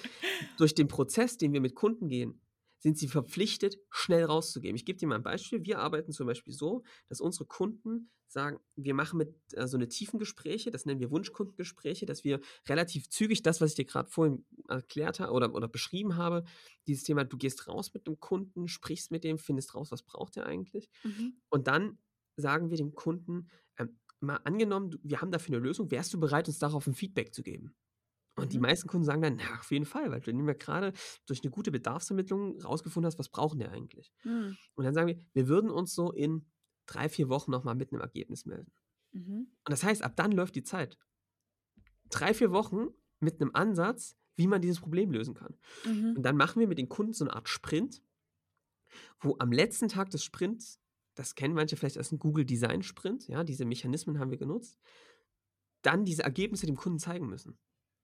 [0.57, 2.41] durch den Prozess, den wir mit Kunden gehen,
[2.85, 4.77] sind sie verpflichtet, schnell rauszugeben.
[4.77, 5.65] Ich gebe dir mal 'n Beispiel.
[5.65, 9.89] Wir arbeiten zum Beispiel so, dass unsere Kunden sagen wir machen mit äh, so 'ne
[9.89, 14.45] Tiefengespräche, das nennen wir Wunschkundengespräche, dass wir relativ zügig das, was ich dir grad vorhin
[14.69, 16.45] erklärt ha oder oder beschrieben habe,
[16.87, 20.37] dieses Thema, du gehst raus mit 'nem Kunden, sprichst mit dem, findest raus, was braucht
[20.37, 20.89] er eigentlich?
[21.05, 21.35] Mhm.
[21.49, 21.99] Und dann
[22.37, 26.47] sagen wir dem Kunden, ähm, mal angenommen, wir haben dafür 'ne Lösung, wärst du bereit,
[26.49, 27.73] uns darauf 'n Feedback zu geben?
[28.37, 28.59] Und die Mhm.
[28.59, 30.93] meisten Kunden sagen dann: „Ja, auf jeden Fall, weil du ja grade
[31.25, 34.57] durch 'ne gute Bedarfsermittlung rausgefunden hast, was brauchen die eigentlich?“ Mhm.
[34.75, 36.47] Und dann sagen wir: „Wir würden uns so in
[36.85, 38.71] 3, 4 Wochen noch mal mit 'nem Ergebnis melden.“
[39.13, 39.55] Mhm.
[39.67, 40.97] Und das heißt, ab dann läuft die Zeit.
[42.11, 42.87] 3, 4 Wochen
[43.19, 45.55] mit 'nem Ansatz, wie man dieses Problem lösen kann.
[45.85, 46.15] Mhm.
[46.15, 48.01] Und dann machen wir mit den Kunden so 'ne Art Sprint
[49.21, 50.79] wo am letzten Tag des Sprints
[51.17, 54.75] das kennen manche vielleicht als 'n Google-Design-Sprint, ja, diese Mechanismen haben wir genutzt
[55.85, 57.57] dann diese Ergebnisse dem Kunden zeigen müssen.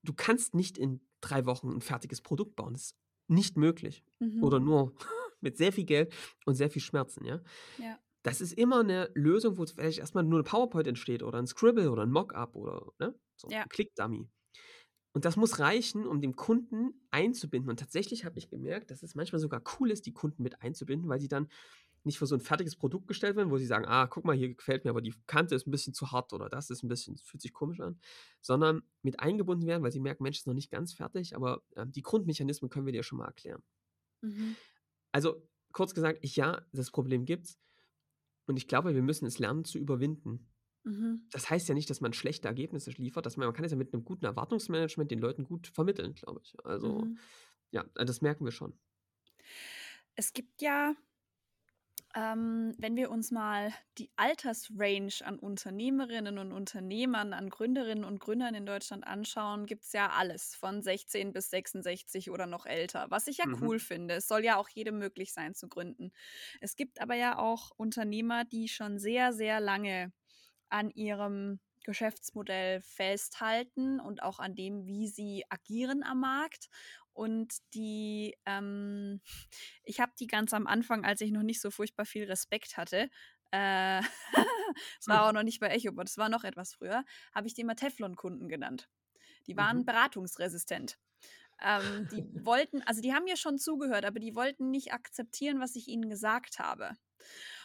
[0.04, 2.72] Du kannst nicht in 3 Wochen 'n fertiges Produkt bauen.
[2.74, 2.96] Das ist
[3.28, 4.42] nicht möglich Mhm.
[4.42, 4.94] oder nur
[5.40, 6.12] mit sehr viel Geld
[6.44, 7.40] und sehr viel Schmerzen, ja?
[7.78, 8.02] Ja.
[8.24, 11.46] Das ist immer 'ne Lösung, wo vielleicht erst mal nur 'ne PowerPoint entsteht oder 'n
[11.48, 13.66] Scribble oder 'n Mock-up oder, ne, so Ja.
[13.70, 14.28] Click-Dummy.
[15.14, 17.70] Und das muss reichen, um den Kunden einzubinden.
[17.70, 21.08] Und tatsächlich habe ich gemerkt, dass es manchmal sogar cool ist, die Kunden mit einzubinden,
[21.10, 21.48] weil sie dann
[22.04, 24.54] nicht vor so 'n fertiges Produkt gestellt werden, wo sie sagen: „Ah, guck mal, hier
[24.54, 27.16] gefällt mir, aber die Kante ist 'n bisschen zu hart oder das ist 'n bisschen
[27.18, 28.00] fühlt sich komisch an“,
[28.40, 31.92] sondern mit eingebunden werden, weil sie merken: „Mensch, ist noch nicht ganz fertig, aber, ähm,
[31.92, 33.62] die Grundmechanismen können wir dir schon mal erklären.“
[34.22, 34.62] Mhm.
[35.14, 37.58] Also, kurz gesagt, ich ja, das Problem gibt's
[38.46, 40.52] und ich glaube, wir müssen es lernen zu überwinden.
[40.84, 41.32] Mhm.
[41.32, 43.78] Das heißt ja nicht, dass man schlechte Ergebnisse liefert, dass man man kann es ja
[43.78, 46.54] mit 'nem guten Erwartungsmanagement den Leuten gut vermitteln, glaube ich.
[46.64, 47.22] Also, Mhm.
[47.72, 48.78] ja, das merken wir schon.
[50.18, 50.94] Es gibt ja
[52.14, 58.54] Ähm, wenn wir uns mal die Altersrange an Unternehmerinnen und Unternehmern, an Gründerinnen und Gründern
[58.54, 63.28] in Deutschland anschauen, gibt es ja alles von 16 bis 66 oder noch älter, was
[63.28, 63.62] ich ja Mhm.
[63.62, 64.16] cool finde.
[64.16, 66.12] Es soll ja auch jedem möglich sein zu gründen.
[66.60, 70.12] Es gibt aber ja auch Unternehmer, die schon sehr, sehr lange
[70.68, 76.68] an ihrem Geschäftsmodell festhalten und auch an dem, wie sie agieren am Markt.
[77.12, 79.20] Und die, ähm,
[79.84, 83.10] ich habe die ganz am Anfang, als ich noch nicht so furchtbar viel Respekt hatte,
[83.52, 84.00] äh,
[85.00, 87.54] es war auch noch nicht bei Echo, aber das war noch etwas früher, habe ich
[87.54, 88.88] die immer Teflon-Kunden genannt.
[89.46, 89.84] Die waren Mhm.
[89.84, 90.98] beratungsresistent.
[91.60, 95.76] Ähm, die wollten, also die haben mir schon zugehört, aber die wollten nicht akzeptieren, was
[95.76, 96.96] ich ihnen gesagt habe.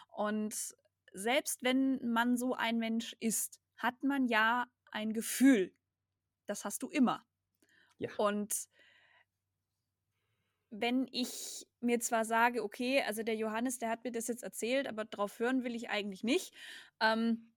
[0.09, 0.75] Und
[1.13, 5.73] selbst wenn man so ein Mensch ist, hat man ja ein Gefühl.
[6.47, 7.25] Das hast du immer.
[7.97, 8.09] Ja.
[8.17, 8.67] Und
[10.69, 14.87] wenn ich mir zwar sage, okay, also der Johannes, der hat mir das jetzt erzählt,
[14.87, 16.53] aber drauf hören will ich eigentlich nicht.
[16.99, 17.53] Ähm,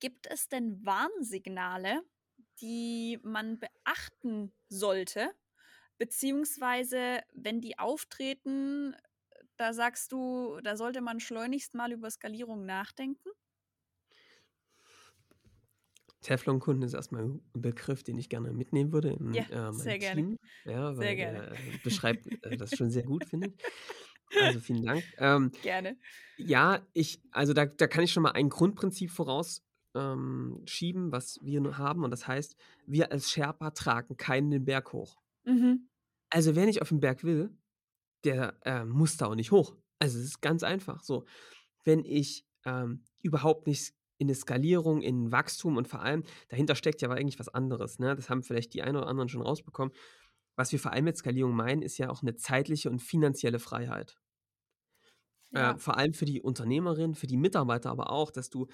[0.00, 2.02] gibt es denn Warnsignale,
[2.60, 5.30] die man beachten sollte?
[5.98, 8.96] Beziehungsweise, wenn die auftreten,
[9.56, 13.30] da sagst du, da sollte man schleunigst mal über Skalierung nachdenken?
[16.24, 20.00] Teflon-Kunden ist erstmal ein Begriff, den ich gerne mitnehmen würde in, Ja, äh, sehr mein
[20.00, 20.20] gerne.
[20.22, 20.36] Team.
[20.64, 21.38] Ja, Sehr weil gerne.
[21.38, 23.54] der, äh, beschreibt, äh, das schon sehr gut, finde ich.
[24.40, 25.04] Also, vielen Dank.
[25.18, 25.96] Ähm, Gerne.
[26.36, 29.62] ja, ich also, da da kann ich schon mal ein Grundprinzip voraus
[29.94, 30.64] ähm,
[31.12, 32.56] was wir haben und das heißt,
[32.86, 35.16] wir als Sherpa tragen keinen den Berg hoch.
[35.44, 35.88] Mhm.
[36.30, 37.56] Also, wer nicht auf den Berg will,
[38.24, 39.76] der, äh, muss da auch nicht hoch.
[40.00, 41.26] Also, es ist ganz einfach so.
[41.84, 47.02] Wenn ich, ähm, überhaupt nicht in 'ne Skalierung, in Wachstum und vor allem dahinter steckt
[47.02, 48.14] ja aber eigentlich was anderes, ne?
[48.16, 49.94] Das haben vielleicht die einen oder anderen schon rausbekommen.
[50.56, 54.16] Was wir vor allem mit Skalierung meinen, ist ja auch 'ne zeitliche und finanzielle Freiheit.
[55.56, 55.78] Äh, Ja.
[55.78, 58.66] vor allem für die Unternehmerin, für die Mitarbeiter aber auch, dass du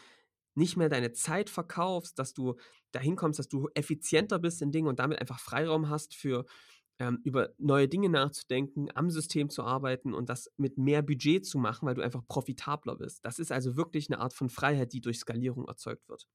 [0.57, 2.57] nicht mehr deine Zeit verkaufst, dass du
[2.93, 6.47] dahin kommst, dass du effizienter bist in Dingen und damit einfach Freiraum hast für,
[7.01, 11.59] ähm, über neue Dinge nachzudenken, am System zu arbeiten und das mit mehr Budget zu
[11.59, 13.25] machen, weil du einfach profitabler bist.
[13.27, 16.27] Das ist also wirklich 'ne Art von Freiheit, die durch Skalierung erzeugt wird.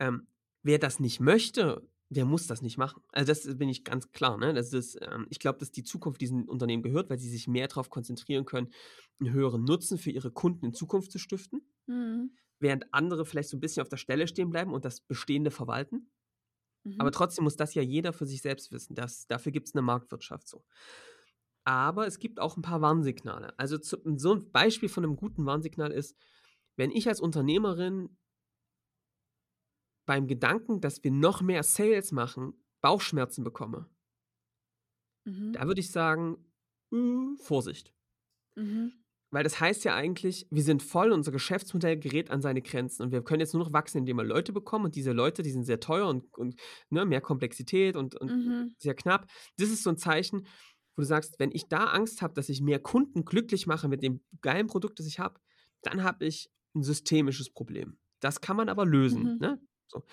[0.00, 0.26] Ähm,
[0.62, 3.02] wer das nicht möchte, der muss das nicht machen.
[3.12, 4.52] Also, das bin ich ganz klar, ne?
[4.54, 7.68] Das ist ähm, ich glaube, dass die Zukunft diesen Unternehmen gehört, weil sie sich mehr
[7.68, 8.72] drauf konzentrieren können,
[9.20, 12.34] 'n höheren Nutzen für ihre Kunden in Zukunft zu stiften, Mhm.
[12.60, 16.10] während andere vielleicht so 'n bisschen auf der Stelle stehen bleiben und das Bestehende verwalten.
[16.98, 17.12] Aber Mhm.
[17.12, 18.94] trotzdem muss das ja jeder für sich selbst wissen.
[18.94, 20.62] Das dafür gibt's 'ne Marktwirtschaft so.
[21.66, 23.58] Aber es gibt auch 'n paar Warnsignale.
[23.58, 26.16] Also, zu so 'n Beispiel von 'nem guten Warnsignal ist,
[26.76, 28.16] wenn ich als Unternehmerin
[30.08, 33.88] beim Gedanken, dass wir noch mehr Sales machen, Bauchschmerzen bekomme
[35.26, 35.54] Mhm.
[35.54, 36.36] da würde ich sagen,
[36.92, 37.92] hm, Vorsicht.
[38.56, 39.03] Mhm.
[39.34, 43.10] Weil das heißt ja eigentlich, wir sind voll, unser Geschäftsmodell gerät an seine Grenzen und
[43.10, 45.64] wir können jetzt nur noch wachsen, indem wir Leute bekommen und diese Leute, die sind
[45.64, 46.54] sehr teuer und und,
[46.90, 48.74] ne, mehr Komplexität und und Mhm.
[48.78, 49.26] sehr knapp.
[49.58, 50.46] Das ist so 'n Zeichen,
[50.96, 54.04] wo du sagst: „Wenn ich da Angst habe, dass ich mehr Kunden glücklich mache mit
[54.04, 55.40] dem geilen Produkt, das ich habe,
[55.82, 59.40] dann habe ich 'n systemisches Problem.“ Das kann man aber lösen, Mhm.
[59.40, 59.60] ne?
[59.88, 60.04] So.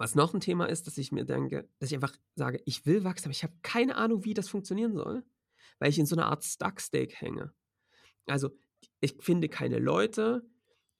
[0.00, 3.04] Was noch 'n Thema ist, dass ich mir denke dass ich einfach sage: „Ich will
[3.04, 5.24] wachsen, aber ich habe keine Ahnung, wie das funktionieren soll“,
[5.78, 7.54] weil ich in so 'ner Art Stuck-State hänge.
[8.28, 8.50] Also,
[9.00, 10.48] ich finde keine Leute,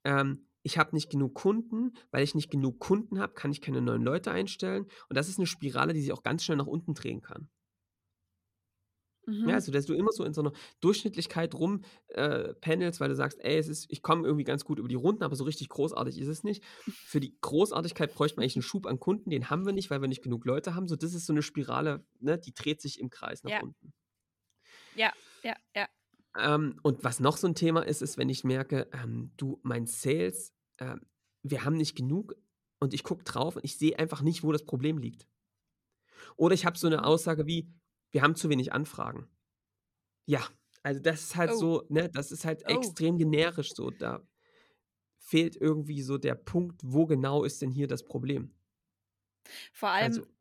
[0.04, 1.92] ähm, ich habe nicht genug Kunden.
[2.10, 5.38] Weil ich nicht genug Kunden habe, kann ich keine neuen Leute einstellen und das ist
[5.38, 7.48] 'ne Spirale, die sich auch ganz schnell nach unten drehen kann.
[9.46, 9.56] Ja, Mhm.
[9.56, 13.58] also, dass du immer so in so 'ner Durchschnittlichkeit rum äh, weil du sagst: „Ey,
[13.58, 16.28] es ist ich komme irgendwie ganz gut über die Runden, aber so richtig großartig ist
[16.28, 16.64] es nicht.“
[17.02, 20.00] Für die Großartigkeit bräuchten wir eigentlich 'n Schub an Kunden, den haben wir nicht, weil
[20.00, 20.88] wir nicht genug Leute haben.
[20.88, 23.60] So, das ist so 'ne Spirale, ne, die dreht sich im Kreis nach Ja.
[23.60, 23.92] unten.
[24.96, 25.88] Ja, ja, ja.
[26.36, 29.86] Ähm, und was noch so 'n Thema ist, ist, wenn ich merke, ähm, du, mein
[29.86, 31.02] Sales ähm,
[31.42, 32.34] wir haben nicht genug
[32.80, 35.26] und ich gucke drauf und ich sehe einfach nicht, wo das Problem liegt.
[36.38, 37.04] Oder ich habe so 'ne Mhm.
[37.04, 37.72] Aussage wie:
[38.10, 39.28] „Wir haben zu wenig Anfragen.“
[40.26, 40.46] Ja,
[40.82, 41.54] also, das ist halt Oh.
[41.54, 42.96] so ne, das ist halt Oh.
[42.98, 43.90] extrem generisch so.
[43.90, 44.26] Da
[45.18, 48.54] fehlt irgendwie so der Punkt, wo genau ist denn hier das Problem?
[49.76, 50.34] Vor allem, Also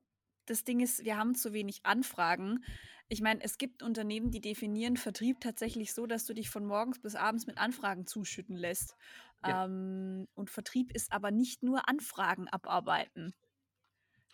[0.45, 2.63] das Ding ist, wir haben zu wenig Anfragen.
[3.13, 6.99] Ich meine, es gibt Unternehmen, die definieren Vertrieb tatsächlich so, dass du dich von morgens
[6.99, 8.95] bis abends mit Anfragen zuschütten lässt.
[9.43, 9.63] Ja.
[9.65, 13.35] Ähm, und Vertrieb ist aber nicht nur Anfragen abarbeiten.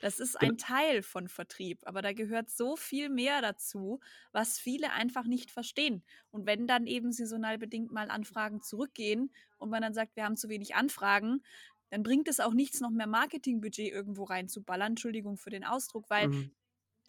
[0.02, 4.00] Das ist ein Teil von Vertrieb, aber da gehört so viel mehr dazu,
[4.32, 6.06] was viele einfach nicht verstehen.
[6.32, 10.38] Und wenn dann eben saisonal bedingt mal Anfragen zurückgehen und man dann sagt: „Wir haben
[10.38, 11.44] zu wenig Anfragen“,
[11.90, 14.94] dann bringt es auch nichts, noch mehr Marketingbudget irgendwo reinzuballern.
[14.94, 16.52] Entschuldigung für den Ausdruck, weil Mhm.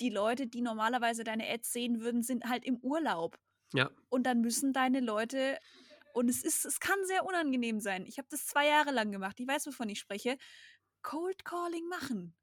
[0.01, 3.39] Die Leute, die normalerweise deine Ads sehen würden, sind halt im Urlaub.
[3.73, 3.91] Ja.
[4.09, 5.59] Und dann müssen deine Leute
[6.13, 8.05] und es ist es kann sehr unangenehm sein.
[8.07, 9.39] Ich habe das zwei Jahre lang gemacht.
[9.39, 10.37] Ich weiß, wovon ich spreche.
[11.03, 12.35] Cold Calling machen.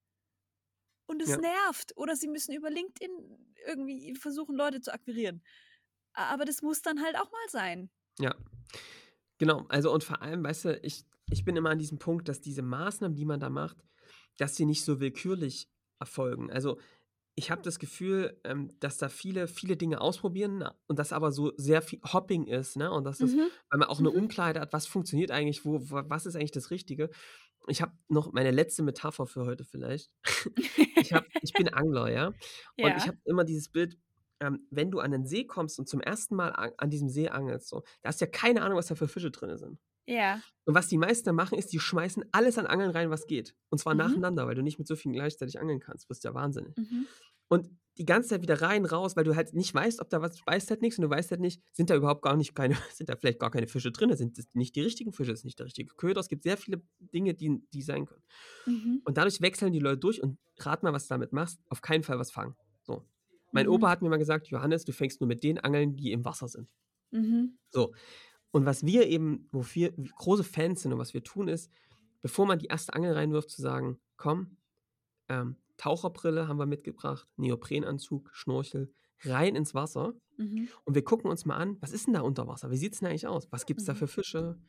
[1.05, 1.37] Und es Ja.
[1.37, 1.93] nervt.
[1.97, 3.11] Oder sie müssen über LinkedIn
[3.65, 5.43] irgendwie versuchen, Leute zu akquirieren.
[6.13, 7.89] Aber das muss dann halt auch mal sein.
[8.19, 8.35] Ja.
[9.37, 9.65] Genau.
[9.69, 12.61] Also, und vor allem, weißt du, ich ich bin immer an diesem Punkt, dass diese
[12.61, 13.83] Maßnahmen, die man da macht,
[14.37, 16.49] dass sie nicht so willkürlich erfolgen.
[16.49, 16.79] Also,
[17.37, 21.53] ich habe das Gefühl, ähm, dass da viele viele Dinge ausprobieren und das aber so
[21.57, 22.91] sehr viel Hopping ist, ne?
[22.91, 23.57] Und dass das Mhm.
[23.69, 24.11] weil man auch 'ne Mhm.
[24.11, 27.09] Unklarheit hat, was funktioniert eigentlich, wo wa was ist eigentlich das Richtige?
[27.67, 30.11] Ich habe noch meine letzte Metapher für heute vielleicht.
[30.99, 32.33] Ich habe ich bin Angler, ja?
[32.79, 33.09] Und ich Ja.
[33.09, 33.97] habe immer dieses Bild,
[34.41, 37.29] ähm, wenn du an 'nen See kommst und zum ersten Mal an an diesem See
[37.29, 39.79] angelst so, da hast du ja keine Ahnung, was da für Fische drinne sind.
[40.07, 40.41] Ja.
[40.65, 43.55] Und was die meisten machen, ist, die schmeißen alles an Angeln rein, was geht.
[43.69, 43.95] Und zwar Mhm.
[43.95, 46.09] nacheinander, weil du nicht mit so vielen gleichzeitig angeln kannst.
[46.09, 46.75] Wirst ja wahnsinnig.
[46.77, 47.07] Mhm.
[47.49, 50.35] Und die ganze Zeit wieder rein, raus, weil du halt nicht weißt, ob da was
[50.35, 52.75] du weißt halt nix und du weißt halt nicht, sind da überhaupt gar nicht keine
[52.93, 54.17] sind da vielleicht gar keine Fische drinne?
[54.17, 55.31] Sind das nicht die richtigen Fische?
[55.31, 56.19] Ist nicht der richtige Köder?
[56.21, 58.23] Es gibt sehr viele Dinge, die die sein können.
[58.65, 58.97] Mhm.
[59.05, 62.03] Und dadurch wechseln die Leute durch und rat mal, was du damit machst, auf keinen
[62.03, 62.55] Fall was fangen.
[62.83, 63.07] So.
[63.51, 63.69] Mein Mhm.
[63.69, 66.47] Opa hat mir mal gesagt: „Johannes, du fängst nur mit den Angeln, die im Wasser
[66.47, 66.69] sind.“
[67.11, 67.57] Mhm.
[67.69, 67.93] So.
[68.51, 71.71] Und was wir eben wofür wir große Fans sind und was wir tun, ist,
[72.21, 74.57] bevor man die erste Angel reinwirft, zu sagen: „Komm,
[75.29, 80.67] ähm, Taucherbrille haben wir mitgebracht, Neoprenanzug, Schnorchel, rein ins Wasser Mhm.
[80.85, 82.71] und wir gucken uns mal an, was ist denn da unter Wasser?
[82.71, 83.47] Wie sieht's denn eigentlich aus?
[83.51, 83.95] Was gibt's da Mhm.
[83.95, 84.59] für Fische?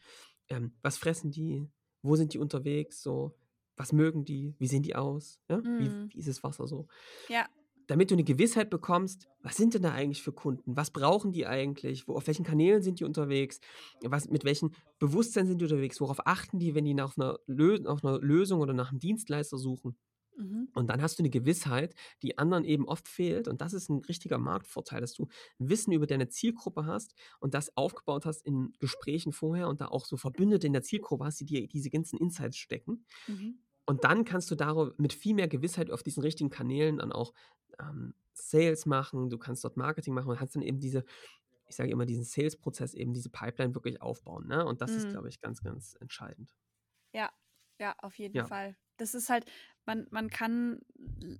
[0.49, 1.69] Ähm, was fressen die?
[2.03, 3.37] Wo sind die unterwegs so?
[3.77, 4.55] Was mögen die?
[4.59, 5.41] Wie sehen die aus?
[5.51, 5.63] Ja?
[5.77, 6.13] Wie Mhm.
[6.13, 6.89] wie ist das Wasser so?“
[7.29, 7.49] Ja.
[7.89, 10.77] Damit du 'ne Gewissheit bekommst, was sind denn da eigentlich für Kunden?
[10.77, 12.07] Was brauchen die eigentlich?
[12.07, 13.61] Wo auf welchen Kanälen sind die unterwegs?
[14.03, 15.99] Was mit welchem Bewusstsein sind die unterwegs?
[15.99, 19.57] Worauf achten die, wenn die nach 'ner Lö nach 'ner Lösung oder nach 'nem Dienstleister
[19.57, 19.97] suchen?
[20.37, 20.69] Mhm.
[20.75, 23.49] Und dann hast du 'ne Gewissheit, die anderen eben oft fehlt.
[23.49, 27.77] Und das ist 'n richtiger Marktvorteil, dass du Wissen über deine Zielgruppe hast und das
[27.77, 31.47] aufgebaut hast in Gesprächen vorher und da auch so Verbündete in der Zielgruppe hast, die
[31.47, 33.05] dir diese ganzen Insights stecken.
[33.29, 33.59] Mhm.
[33.89, 37.33] Und dann kannst du daro mit viel mehr Gewissheit auf diesen richtigen Kanälen dann auch,
[37.81, 39.31] ähm, Sales machen.
[39.31, 41.05] Du kannst dort Marketing machen und kannst dann eben diese
[41.69, 44.67] ich sage immer, diesen Sales-Prozess eben diese Pipeline wirklich aufbauen, ne?
[44.67, 45.11] Und das ist, Mhm.
[45.11, 46.55] glaube ich, ganz, ganz entscheidend.
[47.15, 47.31] Ja,
[47.81, 48.49] ja, auf jeden Ja.
[48.49, 48.77] Fall.
[48.97, 49.51] Das ist halt
[49.85, 50.81] man man kann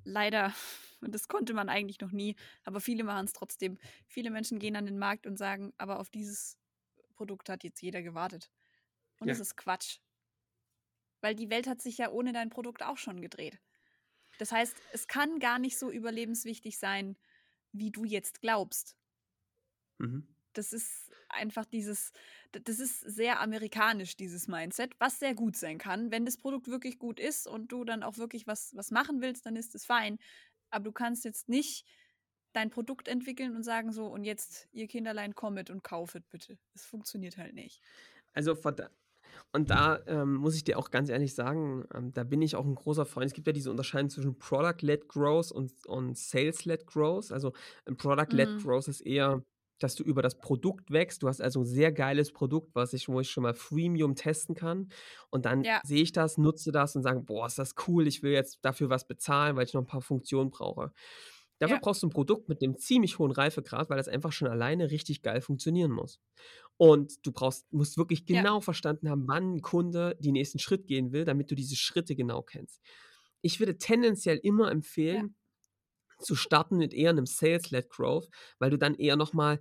[0.05, 0.55] leider
[1.01, 3.79] und das konnte man eigentlich noch nie, aber viele machen's trotzdem.
[4.07, 6.59] Viele Menschen gehen an den Markt und sagen: „Aber auf dieses
[7.17, 8.51] Produkt hat jetzt jeder gewartet.“
[9.21, 9.41] Und das Ja.
[9.41, 9.99] ist Quatsch.
[11.21, 13.61] Weil die Welt hat sich ja ohne dein Produkt auch schon gedreht.
[14.39, 17.19] Das heißt, es kann gar nicht so überlebenswichtig sein,
[17.73, 18.97] wie du jetzt glaubst.
[19.99, 20.29] Mhm.
[20.55, 22.13] Das ist einfach dieses
[22.53, 26.11] das ist sehr amerikanisch, dieses Mindset, was sehr gut sein kann.
[26.11, 29.47] Wenn das Produkt wirklich gut ist und du dann auch wirklich was was machen willst,
[29.47, 30.19] dann ist es fein.
[30.71, 31.87] Aber du kannst jetzt nicht
[32.53, 36.85] dein Produkt entwickeln und sagen so: „Und jetzt, ihr Kinderlein, kommet und kaufet bitte.“ Das
[36.87, 37.83] funktioniert halt nicht.
[38.35, 38.55] Also,
[39.53, 42.65] und da, ähm, muss ich dir auch ganz ehrlich sagen, ähm, da bin ich auch
[42.67, 43.27] 'n großer Freund.
[43.27, 47.33] Es gibt ja diese Unterscheidung zwischen Product-led Growth und und Sales-led Growth.
[47.33, 47.53] Also,
[47.87, 48.59] 'n Product-led Mhm.
[48.59, 49.43] Growth ist eher,
[49.81, 51.23] dass du über das Produkt wächst.
[51.23, 54.55] Du hast also 'n sehr geiles Produkt, was ich wo ich schon mal Freemium testen
[54.55, 54.89] kann.
[55.31, 55.83] Und dann Ja.
[55.83, 58.07] sehe ich das, nutze das und sage: „Boah, ist das cool.
[58.09, 60.93] Ich will jetzt dafür was bezahlen, weil ich noch 'n paar Funktionen brauche.“
[61.61, 61.81] Dafür Ja.
[61.81, 65.23] brauchst du 'n Produkt mit 'nem ziemlich hohen Reifegrad, weil das einfach schon alleine richtig
[65.23, 66.21] geil funktionieren muss.
[66.79, 68.49] Und du brauchst musst wirklich Ja.
[68.49, 72.17] genau verstanden haben, wann 'n Kunde den nächsten Schritt gehen will, damit du diese Schritte
[72.17, 72.83] genau kennst.
[73.43, 74.71] Ich würde tendenziell immer
[75.11, 75.25] Ja.
[75.25, 75.37] empfehlen,
[76.21, 78.29] zu starten mit eher 'nem Sales-led Growth,
[78.61, 79.61] weil du dann eher noch mal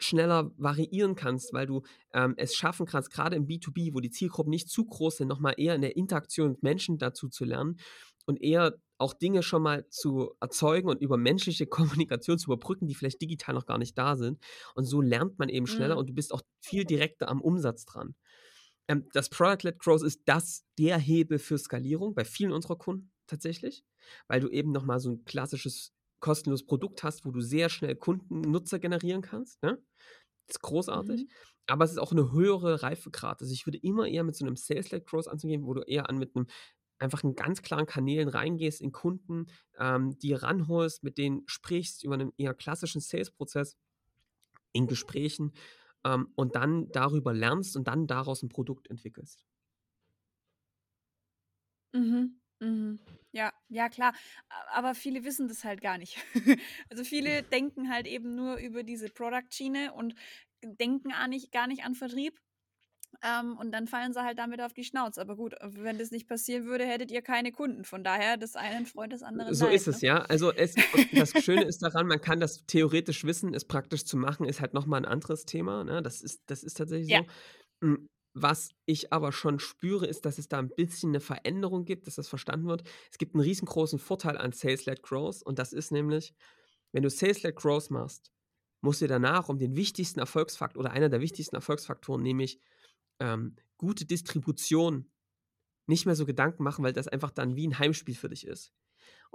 [0.00, 1.82] schneller variieren kannst, weil du,
[2.12, 5.40] ähm, es schaffen kannst, grade im B2B, wo die Zielgruppen nicht zu groß sind, noch
[5.40, 7.78] mal eher in der Interaktion mit Menschen dazu zu lernen
[8.26, 11.66] und eher auch Dinge schon mal zu erzeugen und über menschliche
[12.06, 14.38] Kommunikation zu überbrücken, die vielleicht digital noch gar nicht da sind.
[14.74, 15.98] Und so lernt man eben schneller Mhm.
[15.98, 18.14] und du bist auch viel direkter am Umsatz dran.
[18.88, 23.84] Ähm, das Product-led Growth ist das der Hebel für Skalierung bei vielen unserer Kunden tatsächlich,
[24.28, 27.96] weil du eben noch mal so 'n klassisches kostenloses Produkt hast, wo du sehr schnell
[27.96, 29.78] Kunden Nutzer generieren kannst, ne?
[30.48, 31.30] Ist großartig, Mhm.
[31.68, 33.42] aber es ist auch 'ne höhere Reifegrad.
[33.42, 36.18] Also, ich würde immer eher mit so 'nem Sales-led Growth anzugehen, wo du eher an
[36.18, 36.46] mit 'nem
[37.00, 39.46] einfach in ganz klaren Kanälen reingehst in Kunden,
[39.78, 43.76] ähm, die ranholst, mit denen sprichst über 'nen eher klassischen Sales-Prozess
[44.74, 45.52] in Gesprächen,
[46.04, 49.42] ähm, und dann darüber lernst und dann daraus 'n Produkt entwickelst.
[51.94, 53.00] Mhm, mhm.
[53.32, 54.12] Ja, ja klar.
[54.72, 56.18] Aber viele wissen das halt gar nicht.
[56.90, 60.14] Also, viele denken halt eben nur über diese Product-Schiene und
[60.64, 62.40] denken a nicht gar nicht an Vertrieb.
[63.22, 65.20] Ähm, und dann fallen sie halt damit auf die Schnauze.
[65.20, 67.84] Aber gut, wenn das nicht passieren würde, hättet ihr keine Kunden.
[67.84, 70.02] Von daher, das einen Freund des anderen So Leid, ist es, ne?
[70.02, 70.18] ja.
[70.22, 70.78] Also es
[71.12, 74.74] das Schöne ist daran, man kann das theoretisch wissen, es praktisch zu machen, ist halt
[74.74, 76.02] noch mal 'n anderes Thema, ne?
[76.02, 77.20] Das ist das ist tatsächlich Ja.
[77.20, 77.26] so.
[78.36, 82.14] Was ich aber schon spüre, ist, dass es da 'n bisschen 'ne Veränderung gibt, dass
[82.14, 82.84] das verstanden wird.
[83.10, 86.32] Es gibt 'n riesengroßen Vorteil an Sales-led Growth und das ist nämlich,
[86.92, 88.30] wenn du Sales-led Growth machst,
[88.82, 92.60] musst du danach um den wichtigsten Erfolgsfakt oder einer der wichtigsten Erfolgsfaktoren, nämlich,
[93.20, 95.10] ähm, gute Distribution
[95.88, 98.70] nicht mehr so Gedanken machen, weil das einfach dann wie 'n Heimspiel für dich ist.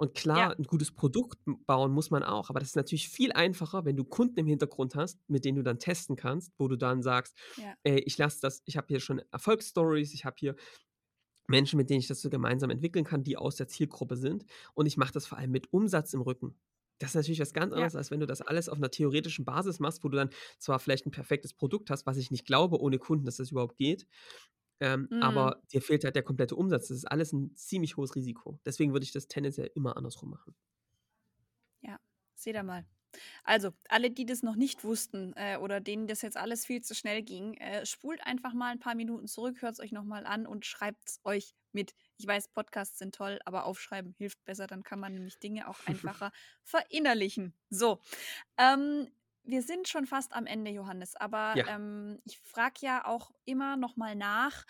[0.00, 0.48] Und Ja.
[0.48, 3.96] klar, 'n gutes Produkt bauen muss man auch, aber das ist natürlich viel einfacher, wenn
[3.96, 7.34] du Kunden im Hintergrund hast, mit denen du dann testen kannst, wo du dann sagst:
[7.56, 7.76] Ja.
[7.82, 10.54] „Ey, ich lasse das ich habe hier schon Erfolgsstories, ich habe hier
[11.48, 14.86] Menschen, mit denen ich das so gemeinsam entwickeln kann, die aus der Zielgruppe sind und
[14.86, 16.56] ich mache das vor allem mit Umsatz im Rücken.“
[17.00, 17.90] Das ist natürlich was ganz Ja.
[17.90, 20.78] anderes, als wenn du das alles auf 'ner theoretischen Basis machst, wo du dann zwar
[20.80, 24.06] vielleicht 'n perfektes Produkt hast, was ich nicht glaube ohne Kunden, dass das überhaupt geht,
[24.80, 25.16] ähm, Mhm.
[25.20, 26.88] aber dir fehlt halt der komplette Umsatz.
[26.88, 28.60] Das ist alles 'n ziemlich hohes Risiko.
[28.66, 30.54] Deswegen würde ich das tendenziell immer andersrum machen.
[31.82, 31.98] Ja,
[32.34, 32.84] seht ihr mal.
[33.44, 36.94] Also, alle, die das noch nicht wussten, äh, oder denen das jetzt alles viel zu
[36.94, 40.46] schnell ging, äh, spult einfach mal 'n paar Minuten zurück, hört's euch noch mal an
[40.46, 41.94] und schreibt's euch mit.
[42.18, 45.80] Ich weiß, Podcasts sind toll, aber aufschreiben hilft besser, dann kann man nämlich Dinge auch
[45.86, 46.32] einfacher
[46.64, 47.54] verinnerlichen.
[47.70, 48.00] So,
[48.58, 49.08] ähm,
[49.46, 51.64] wir sind schon fast am Ende, Johannes, aber, Ja.
[51.66, 54.64] ähm, ich frage ja auch immer noch mal nach: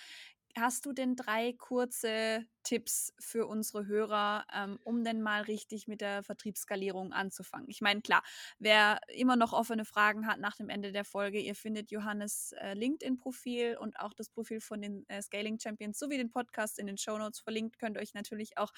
[0.59, 6.01] Hast du denn 3 kurze Tipps für unsere Hörer, ähm, um denn mal richtig mit
[6.01, 7.69] der Vertriebsskalierung anzufangen?
[7.69, 8.23] Ich meine, klar,
[8.59, 12.73] wer immer noch offene Fragen hat nach dem Ende der Folge, ihr findet Johannes', äh,
[12.75, 16.97] LinkedIn-Profil und auch das Profil von den, äh, Scaling Champions sowie den Podcast in den
[16.99, 17.79] Shownotes verlinkt.
[17.79, 18.73] Könnt euch natürlich auch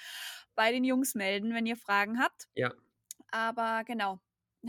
[0.57, 2.47] bei den Jungs melden, wenn ihr Fragen habt.
[2.57, 2.73] Ja.
[3.33, 4.21] Aber genau,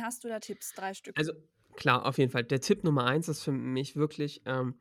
[0.02, 0.74] hast du da Tipps?
[0.74, 1.16] 3 Stück.
[1.18, 1.34] Also,
[1.76, 2.44] klar, auf jeden Fall.
[2.44, 4.80] Der Tipp Nummer 1 ist für mich wirklich, ähm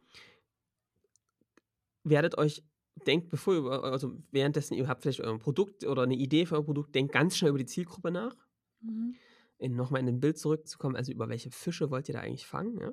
[2.06, 2.62] werdet euch
[3.06, 6.64] denkt, bevor ihr also, währenddessen ihr habt vielleicht euer Produkt oder 'ne Idee für euer
[6.64, 8.34] Produkt, denkt ganz schnell über die Zielgruppe nach.
[8.82, 9.18] Mhm.
[9.60, 12.46] In noch mal in dem Bild zurückzukommen, also, über welche Fische wollt ihr da eigentlich
[12.46, 12.92] fangen, ja?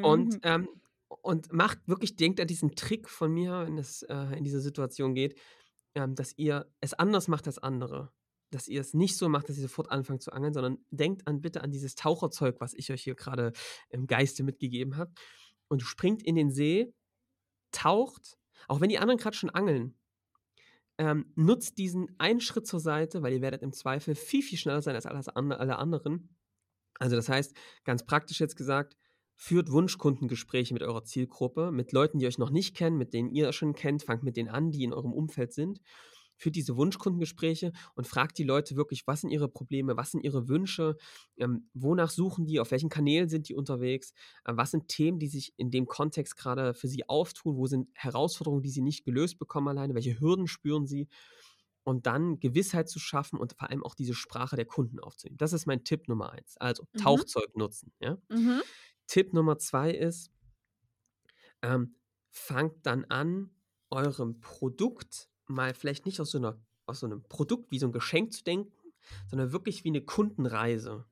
[0.00, 0.68] Und, ähm
[1.22, 5.14] und macht wirklich denkt an diesen Trick von mir, wenn es, äh, in diese Situation
[5.14, 5.38] geht,
[5.96, 8.12] ähm, dass ihr es anders macht als andere.
[8.52, 11.40] Dass ihr es nicht so macht, dass ihr sofort anfangt zu angeln, sondern denkt an
[11.40, 13.52] bitte an dieses Taucherzeug, was ich euch hier grade
[13.88, 15.12] im Geiste mitgegeben habe
[15.68, 16.92] und springt in den See,
[17.72, 18.38] taucht,
[18.68, 19.94] auch wenn die anderen grad schon angeln.
[20.98, 24.82] Ähm, nutzt diesen einen Schritt zur Seite, weil ihr werdet im Zweifel viel, viel schneller
[24.82, 26.36] sein als alle anderen.
[26.98, 28.96] Also, das heißt, ganz praktisch jetzt gesagt,
[29.34, 33.52] führt Wunschkundengespräche mit eurer Zielgruppe, mit Leuten, die euch noch nicht kennen, mit denen ihr
[33.52, 34.02] schon kennt.
[34.02, 35.80] Fangt mit denen an, die in eurem Umfeld sind.
[36.42, 39.96] Führt diese Wunschkundengespräche und fragt die Leute wirklich: „Was sind ihre Probleme?
[39.96, 40.96] Was sind ihre Wünsche?
[41.36, 42.60] Ähm, wonach suchen die?
[42.60, 44.12] Auf welchen Kanälen sind die unterwegs?
[44.44, 47.56] Äh, was sind Themen, die sich in dem Kontext grade für sie auftun?
[47.56, 49.94] Wo sind Herausforderungen, die sie nicht gelöst bekommen alleine?
[49.94, 51.08] Welche Hürden spüren sie?“
[51.84, 55.36] Und dann Gewissheit zu schaffen und vor allem auch diese Sprache der Kunden aufzunehmen.
[55.38, 56.56] Das ist mein Tipp Nummer 1.
[56.58, 57.22] Also, Mhm.
[57.22, 58.18] Tauchzeug nutzen, ja?
[58.30, 58.62] Mhm.
[59.08, 60.32] Tipp Nummer 2 ist
[61.62, 61.96] ähm,
[62.30, 63.50] fangt dann an,
[63.90, 67.92] eurem Produkt mal vielleicht nicht aus so 'ner aus so 'nem Produkt wie so 'n
[67.92, 68.72] Geschenk zu denken,
[69.28, 71.06] sondern wirklich wie 'ne Kundenreise.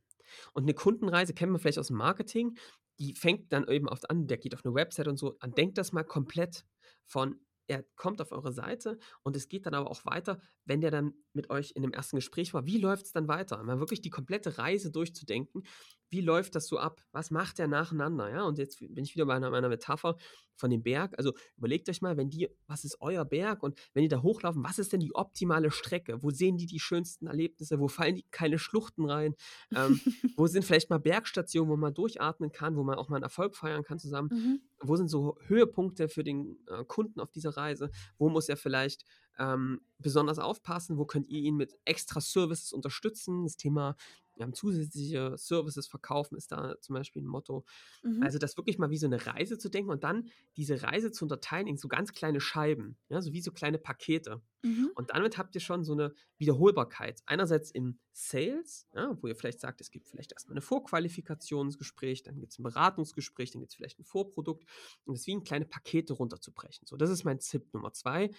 [0.55, 2.57] Und 'ne Kundenreise kennt man vielleicht aus'm Marketing,
[3.01, 5.53] die fängt dann eben oft an der geht auf 'ne Website und so an.
[5.55, 6.66] Denkt das mal komplett
[7.07, 10.90] von er kommt auf eure Seite und es geht dann aber auch weiter, wenn der
[10.93, 12.16] dann mit euch in dem 1.
[12.19, 12.66] Gespräch war.
[12.66, 13.62] Wie läuft's dann weiter?
[13.64, 15.64] Mal wirklich die komplette Reise durchzudenken.
[16.11, 17.05] Wie läuft das so ab?
[17.12, 18.42] Was macht der nacheinander, ja?
[18.42, 20.16] Und jetzt bin ich wieder bei einer meiner Metapher
[20.57, 21.14] von dem Berg.
[21.16, 24.62] Also, überlegt euch mal, wenn die was ist euer Berg und wenn die da hochlaufen,
[24.64, 26.23] was ist denn die optimale Strecke?
[26.23, 27.79] Wo sehen die die schönsten Erlebnisse?
[27.79, 29.35] Wo fallen die keine Schluchten rein?
[29.75, 30.01] Ähm,
[30.37, 33.57] wo sind vielleicht mal Bergstationen, wo man durchatmen kann, wo man auch mal 'n Erfolg
[33.57, 34.29] feiern kann zusammen?
[34.33, 34.61] Mhm.
[34.81, 37.90] Wo sind so Höhepunkte für den, äh, Kunden auf dieser Reise?
[38.18, 39.05] Wo muss er vielleicht,
[39.38, 40.99] ähm, besonders aufpassen?
[40.99, 43.44] Wo könnt ihr ihn mit extra Services unterstützen?
[43.44, 43.96] Das Thema,
[44.40, 47.64] ähm, zusätzliche Services verkaufen ist da zum Beispiel 'n Motto.
[48.05, 48.31] Mhm.
[48.31, 51.24] Also, das wirklich mal wie so 'ne Reise zu denken und dann diese Reise zu
[51.26, 54.42] unterteilen in so ganz kleine Scheiben, ja, so wie so kleine Pakete.
[54.64, 54.90] Mhm.
[54.94, 57.22] Und damit habt ihr schon so 'ne Wiederholbarkeit.
[57.26, 62.22] Einerseits im Sales, ja, wo ihr vielleicht sagt, es gibt vielleicht erst mal 'ne Vorqualifikationsgespräch,
[62.24, 64.64] dann gibt's 'n Beratungsgespräch, dann gibt's vielleicht 'n Vorprodukt
[65.07, 66.87] und das wie in kleine Pakete runterzubrechen.
[66.88, 68.31] So, das ist mein Tipp Nummer 2.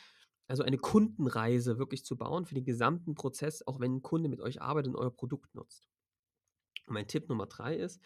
[0.49, 4.41] Also, eine Kundenreise wirklich zu bauen für den gesamten Prozess, auch wenn 'n Kunde mit
[4.41, 5.90] euch arbeitet und euer Produkt nutzt.
[6.85, 8.01] Mein Tipp Nummer 3 ist,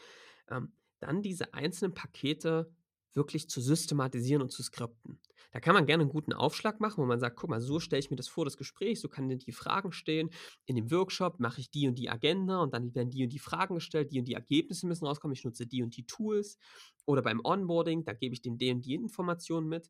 [0.50, 2.72] ähm, dann diese einzelnen Pakete
[3.16, 5.20] wirklich zu systematisieren und zu skripten.
[5.52, 8.02] Da kann man gerne einen guten Aufschlag machen, wo man sagt, guck mal, so stelle
[8.02, 10.30] ich mir das vor, das Gespräch, so kann die Fragen stehen.
[10.66, 13.40] In dem Workshop mache ich die und die Agenda und dann werden die und die
[13.40, 16.58] Fragen gestellt, die und die Ergebnisse müssen rauskommen, ich nutze die und die Tools.
[17.06, 19.90] Oder beim Onboarding, da gebe ich den die und die Informationen mit.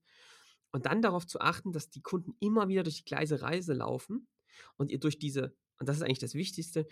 [0.71, 4.27] Und dann darauf zu achten, dass die Kunden immer wieder durch die gleiche Reise laufen
[4.77, 6.85] und ihr durch diese, und das ist eigentlich das Wichtigste,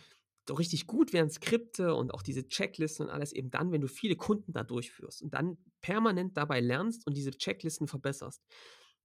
[0.48, 3.88] so richtig gut werden Skripte und auch diese Checklisten und alles eben dann, wenn du
[3.88, 8.42] viele Kunden da durchführst und dann permanent dabei lernst und diese Checklisten verbesserst.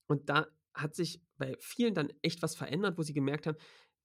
[0.07, 3.57] Und da hat sich bei vielen dann echt was verändert, wo sie gemerkt haben,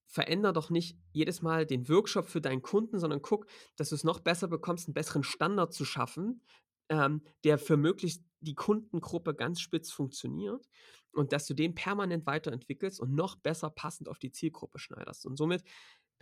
[0.06, 4.04] veränder doch nicht jedes Mal den Workshop für deinen Kunden, sondern guck, dass du es
[4.04, 6.42] noch besser bekommst, einen besseren Standard zu schaffen,
[6.88, 10.68] ähm, der für möglichst die Kundengruppe ganz spitz funktioniert
[11.12, 15.24] und dass du den permanent weiterentwickelst und noch besser passend auf die Zielgruppe schneiderst.
[15.24, 15.64] Und somit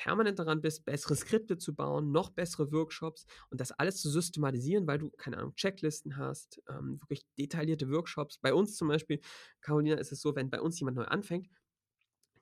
[0.03, 4.87] permanent daran bist, bessere Skripte zu bauen, noch bessere Workshops und das alles zu systematisieren,
[4.87, 8.39] weil du, keine Ahnung, Checklisten hast, ähm, wirklich detaillierte Workshops.
[8.39, 9.21] Bei uns zum Beispiel,
[9.61, 11.49] Carolina, ist es so, wenn bei uns jemand neu anfängt,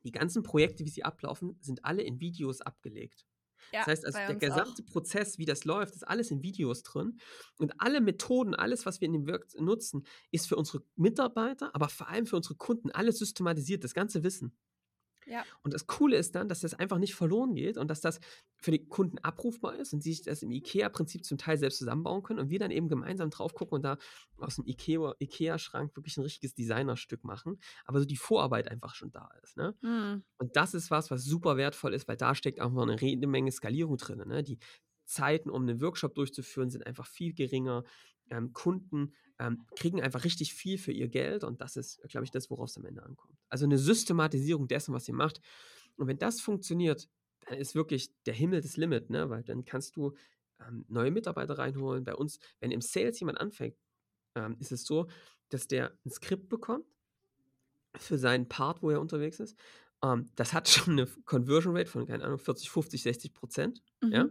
[0.05, 3.27] die ganzen Projekte, wie sie ablaufen, sind alle in Videos abgelegt.
[3.73, 4.93] Ja, das heißt, also der gesamte auch.
[4.93, 7.19] Prozess, wie das läuft, ist alles in Videos drin.
[7.59, 11.91] Und alle Methoden, alles, was wir in dem Work nutzen, ist für unsere Mitarbeiter, aber
[11.91, 14.57] vor allem für unsere Kunden alles systematisiert, das ganze Wissen.
[15.31, 15.45] Ja.
[15.63, 18.21] Und das Coole ist dann, dass das einfach nicht verloren geht und dass das
[18.57, 22.23] für die Kunden abrufbar ist und sie sich das im IKEA-Prinzip zum Teil selbst zusammenbauen
[22.23, 23.97] können und wir dann eben gemeinsam drauf gucken und da
[24.39, 29.31] aus dem IKEA-Schrank wirklich ein richtiges Designerstück machen, aber so die Vorarbeit einfach schon da
[29.43, 29.57] ist.
[29.57, 29.75] Ne?
[29.81, 30.25] Mhm.
[30.39, 33.53] Und das ist was, was super wertvoll ist, weil da steckt auch noch eine Menge
[33.53, 34.23] Skalierung drin.
[34.27, 34.43] Ne?
[34.43, 34.59] Die
[35.05, 37.85] Zeiten, um einen Workshop durchzuführen, sind einfach viel geringer.
[38.31, 42.31] Ähm, Kunden ähm, kriegen einfach richtig viel für ihr Geld und das ist, glaube ich,
[42.31, 43.37] das, worauf es am Ende ankommt.
[43.49, 45.41] Also eine Systematisierung dessen, was ihr macht.
[45.97, 47.09] Und wenn das funktioniert,
[47.47, 49.31] dann ist wirklich der Himmel das Limit, ne?
[49.31, 50.15] weil dann kannst du
[50.61, 52.05] ähm, neue Mitarbeiter reinholen.
[52.05, 53.77] Bei uns, wenn im Sales jemand anfängt,
[54.35, 55.09] ähm, ist es so,
[55.49, 56.87] dass der ein Skript bekommt
[57.97, 59.57] für seinen Part, wo er unterwegs ist.
[60.03, 63.83] Ähm, das hat schon eine Conversion Rate von, keine Ahnung, 40, 50, 60 Prozent.
[64.01, 64.13] Mhm.
[64.13, 64.29] Ja?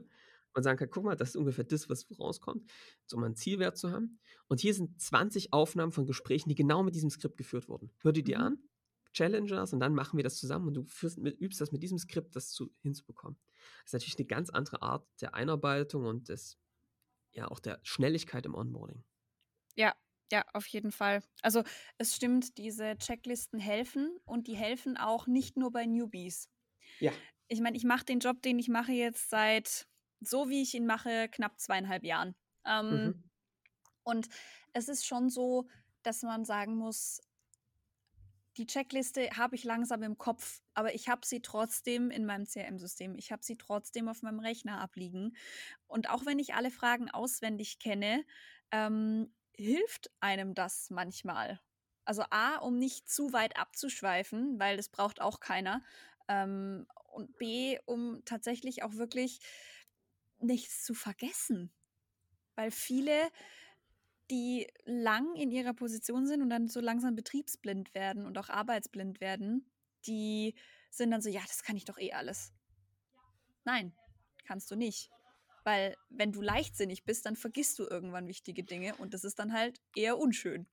[0.54, 2.70] Und sagen kann, guck mal, das ist ungefähr das, was rauskommt,
[3.06, 4.20] so mal einen Zielwert zu haben.
[4.48, 7.92] Und hier sind 20 Aufnahmen von Gesprächen, die genau mit diesem Skript geführt wurden.
[8.00, 8.44] Hör die dir mhm.
[8.46, 8.64] an,
[9.14, 11.98] challenge das und dann machen wir das zusammen und du führst, übst das mit diesem
[11.98, 13.38] Skript, das zu, hinzubekommen.
[13.84, 16.58] Das ist natürlich eine ganz andere Art der Einarbeitung und des,
[17.32, 19.04] ja, auch der Schnelligkeit im Onboarding.
[19.76, 19.94] Ja,
[20.32, 21.24] ja, auf jeden Fall.
[21.42, 21.64] Also
[21.98, 26.50] es stimmt, diese Checklisten helfen und die helfen auch nicht nur bei Newbies.
[27.00, 27.12] Ja.
[27.48, 29.88] Ich meine, ich mache den Job, den ich mache jetzt seit
[30.22, 32.36] so wie ich ihn mache, knapp zweieinhalb Jahren.
[32.66, 33.24] Ähm, mhm.
[34.04, 34.28] Und
[34.74, 35.68] es ist schon so,
[36.04, 37.22] dass man sagen muss,
[38.58, 43.16] die Checkliste habe ich langsam im Kopf, aber ich habe sie trotzdem in meinem CRM-System.
[43.16, 45.38] Ich habe sie trotzdem auf meinem Rechner abliegen.
[45.88, 48.26] Und auch wenn ich alle Fragen auswendig kenne,
[48.72, 51.62] ähm, hilft einem das manchmal.
[52.04, 55.82] Also A, um nicht zu weit abzuschweifen, weil das braucht auch keiner.
[56.28, 59.40] Ähm, und B, um tatsächlich auch wirklich
[60.42, 61.72] nichts zu vergessen.
[62.56, 63.30] Weil viele,
[64.30, 69.22] die lang in ihrer Position sind und dann so langsam betriebsblind werden und auch arbeitsblind
[69.22, 69.70] werden,
[70.06, 70.56] die
[70.90, 72.54] sind dann so, ja, das kann ich doch eh alles.
[73.66, 73.94] Nein,
[74.46, 75.10] kannst du nicht.
[75.64, 79.54] Weil wenn du leichtsinnig bist, dann vergisst du irgendwann wichtige Dinge und das ist dann
[79.54, 80.68] halt eher unschön.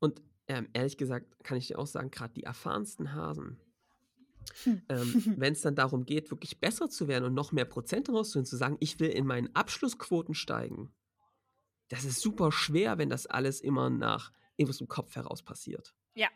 [0.00, 3.60] Und ähm, ehrlich gesagt kann ich dir auch sagen, gerade die erfahrensten Hasen,
[4.64, 4.82] hm.
[4.88, 8.46] ähm, wenn es dann darum geht, wirklich besser zu werden und noch mehr Prozente rauszuholen,
[8.46, 10.92] zu sagen, ich will in meinen Abschlussquoten steigen,
[11.88, 15.94] das ist super schwer, wenn das alles immer nach irgendwas im Kopf heraus passiert.
[16.14, 16.28] Ja.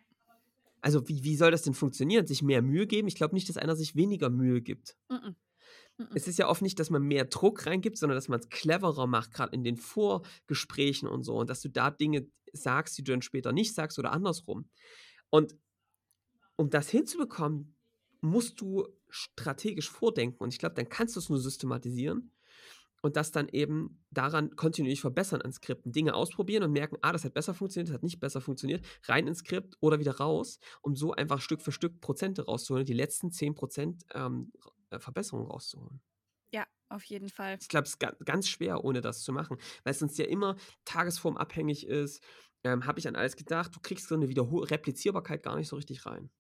[0.80, 2.26] Also wie, wie soll das denn funktionieren?
[2.26, 3.08] Sich mehr Mühe geben?
[3.08, 4.96] Ich glaube nicht, dass einer sich weniger Mühe gibt.
[5.08, 5.34] Mm -mm.
[6.14, 9.06] Es ist ja oft nicht, dass man mehr Druck reingibt, sondern dass man es cleverer
[9.06, 11.36] macht, gerade in den Vorgesprächen und so.
[11.36, 14.68] Und dass du da Dinge sagst, die du dann später nicht sagst oder andersrum.
[15.30, 15.56] Und
[16.56, 17.75] um das hinzubekommen,
[18.20, 20.42] musst du strategisch vordenken.
[20.42, 22.32] Und ich glaube, dann kannst du es nur systematisieren
[23.02, 25.92] und das dann eben daran kontinuierlich verbessern an Skripten.
[25.92, 29.26] Dinge ausprobieren und merken, ah, das hat besser funktioniert, das hat nicht besser funktioniert, rein
[29.26, 33.28] ins Skript oder wieder raus, um so einfach Stück für Stück Prozente rauszuholen, die letzten
[33.28, 34.52] 10% ähm,
[34.90, 36.00] äh, Verbesserung rauszuholen.
[36.52, 37.58] Ja, auf jeden Fall.
[37.60, 40.56] Ich glaube, es ist ganz schwer, ohne das zu machen, weil es sonst ja immer
[40.84, 42.22] tagesformabhängig ist.
[42.64, 45.76] Ähm, Habe ich an alles gedacht, du kriegst so eine Wiederhol Replizierbarkeit gar nicht so
[45.76, 46.30] richtig rein.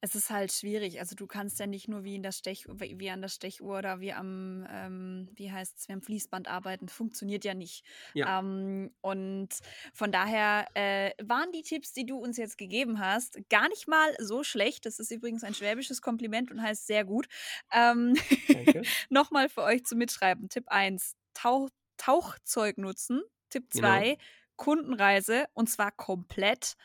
[0.00, 1.00] Es ist halt schwierig.
[1.00, 4.00] Also du kannst ja nicht nur wie in der Stech, wie an der Stechuhr oder
[4.00, 6.88] wie am, ähm, wie heißt es, wie am Fließband arbeiten.
[6.88, 7.84] Funktioniert ja nicht.
[8.14, 8.38] Ja.
[8.38, 9.48] Ähm, und
[9.92, 14.14] von daher äh, waren die Tipps, die du uns jetzt gegeben hast, gar nicht mal
[14.18, 14.86] so schlecht.
[14.86, 17.26] Das ist übrigens ein schwäbisches Kompliment und heißt sehr gut.
[17.72, 18.14] Ähm,
[19.10, 20.48] Nochmal für euch zum Mitschreiben.
[20.48, 23.22] Tipp 1, Tauch, Tauchzeug nutzen.
[23.48, 24.16] Tipp 2, genau
[24.56, 26.76] Kundenreise und zwar komplett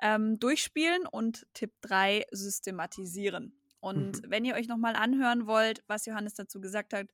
[0.00, 3.52] ähm, durchspielen und Tipp 3 systematisieren.
[3.80, 4.30] Und Mhm.
[4.30, 7.08] wenn ihr euch nochmal anhören wollt, was Johannes dazu gesagt hat,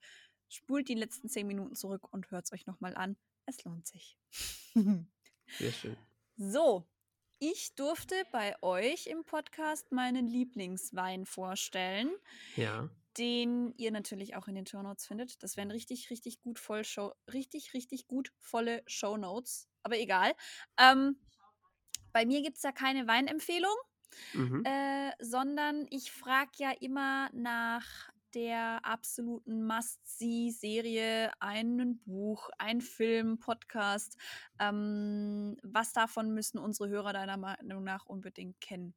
[0.48, 3.16] spult die letzten zehn Minuten zurück und hört es euch nochmal an.
[3.46, 4.16] Es lohnt sich.
[5.58, 5.96] Sehr schön.
[6.36, 6.86] so,
[7.38, 12.10] ich durfte bei euch im Podcast meinen Lieblingswein vorstellen,
[12.56, 12.88] Ja.
[13.18, 15.42] den ihr natürlich auch in den Shownotes findet.
[15.42, 19.68] Das wären richtig, richtig gut voll Show, richtig, richtig gut volle Shownotes.
[19.82, 20.32] Aber egal.
[20.78, 21.18] Ähm,
[22.14, 23.76] bei mir gibt es da keine Weinempfehlung,
[24.34, 24.64] Mhm.
[24.64, 34.16] äh, sondern ich frage ja immer nach der absoluten Must-See-Serie, ein Buch, ein Film, Podcast.
[34.58, 38.94] Ähm, was davon müssen unsere Hörer deiner Meinung nach unbedingt kennen?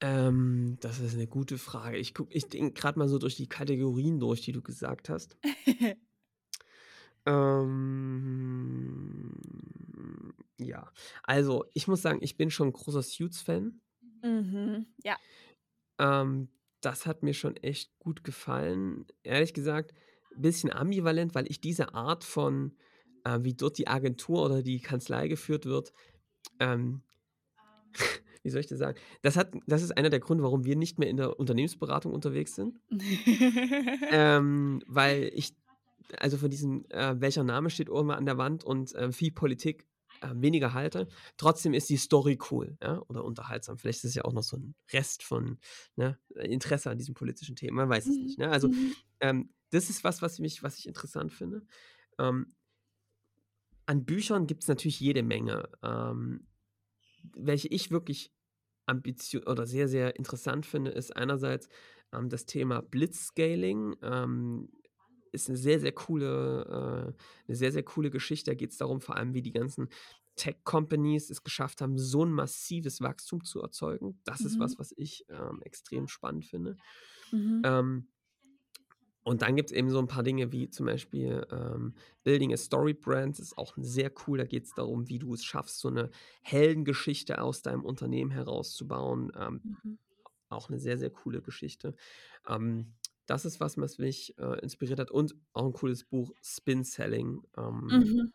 [0.00, 1.96] Ähm, das ist eine gute Frage.
[1.96, 5.38] Ich gucke ich denke gerade mal so durch die Kategorien durch, die du gesagt hast.
[7.26, 9.32] Ähm,
[10.58, 10.90] ja,
[11.22, 13.80] also, ich muss sagen, ich bin schon 'n großer Suits-Fan.
[14.22, 15.16] Mhm, ja.
[15.98, 16.48] Ähm,
[16.80, 19.06] das hat mir schon echt gut gefallen.
[19.22, 19.92] Ehrlich gesagt,
[20.36, 22.76] bisschen ambivalent, weil ich diese Art von,
[23.24, 25.92] äh, wie dort die Agentur oder die Kanzlei geführt wird,
[26.60, 27.04] ähm,
[28.42, 28.98] wie soll ich das sagen?
[29.22, 32.54] Das hat das ist einer der Gründe, warum wir nicht mehr in der Unternehmensberatung unterwegs
[32.54, 32.80] sind.
[34.10, 35.56] Ähm, weil ich
[36.18, 39.86] also von diesem, äh, welcher Name steht oben an der Wand und, äh, viel Politik,
[40.20, 41.08] äh, weniger halte.
[41.36, 43.78] Trotzdem ist die Story cool, ja, oder unterhaltsam.
[43.78, 45.58] Vielleicht ist es ja auch noch so 'n Rest von,
[45.96, 48.50] ne, Interesse an diesem politischen Thema, man weiß es nicht, Mhm, ne?
[48.50, 48.94] Also, mhm.
[49.20, 51.66] ähm, das ist was, was mich was ich interessant finde.
[52.18, 52.54] Ähm
[53.86, 55.68] an Büchern gibt's natürlich jede Menge.
[55.82, 56.46] Ähm,
[57.34, 58.32] welche ich wirklich
[58.86, 61.68] ambitio oder sehr, sehr interessant finde, ist einerseits,
[62.12, 63.96] ähm, das Thema Blitzscaling.
[64.02, 64.70] Ähm,
[65.32, 68.50] ist 'ne sehr, sehr coole äh, 'ne sehr, sehr coole Geschichte.
[68.50, 69.88] Da geht's darum, vor allem, wie die ganzen
[70.36, 74.20] Tech-Companies es geschafft haben, so 'n massives Wachstum zu erzeugen.
[74.24, 74.60] Das ist Mhm.
[74.60, 76.76] was, was ich, ähm, extrem spannend finde.
[77.32, 77.66] Mhm.
[77.66, 78.08] Ähm
[79.26, 82.94] und dann gibt's eben so 'n paar Dinge wie zum Beispiel, ähm, Building a Story
[82.94, 84.38] Brand ist auch sehr cool.
[84.38, 86.10] Da geht's darum, wie du es schaffst, so 'ne
[86.42, 89.32] Heldengeschichte aus deinem Unternehmen herauszubauen.
[89.36, 89.96] Ähm, Mhm.
[90.50, 91.94] auch 'ne sehr, sehr coole Geschichte.
[92.48, 92.94] Ähm,
[93.26, 97.42] das ist was, was mich, äh, inspiriert hat und auch 'n cooles Buch, Spin Selling,
[97.56, 98.32] ähm, Mhm.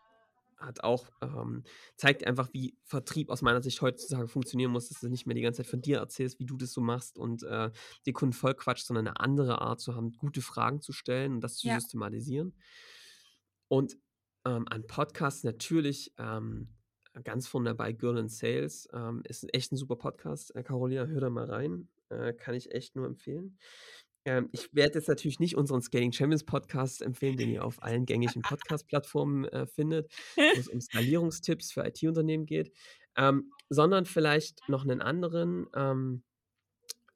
[0.58, 1.64] hat auch ähm,
[1.98, 5.42] zeigt einfach, wie Vertrieb aus meiner Sicht heutzutage funktionieren muss, dass du nicht mehr die
[5.42, 7.72] ganze Zeit von dir erzählst, wie du das so machst und, äh,
[8.06, 11.58] die Kunden vollquatscht, sondern 'ne andere Art zu haben, gute Fragen zu stellen und das
[11.58, 11.72] zu Ja.
[11.72, 12.54] systematisieren.
[13.72, 13.98] Und,
[14.46, 16.68] ähm, an Podcasts natürlich, ähm,
[17.24, 20.54] ganz vorne dabei Girl in Sales, ähm, ist echt 'n super Podcast.
[20.58, 23.58] Äh, Carolina, hör da mal rein, äh, kann ich echt nur empfehlen.
[24.26, 28.06] Ähm, ich werde jetzt natürlich nicht unseren Scaling Champions Podcast empfehlen, den ihr auf allen
[28.06, 30.12] gängigen Podcast-Plattformen, äh, findet,
[30.52, 32.72] wo es um Skalierungstipps für IT-Unternehmen geht,
[33.18, 35.68] ähm, sondern vielleicht noch 'nen anderen.
[35.76, 36.24] Ähm,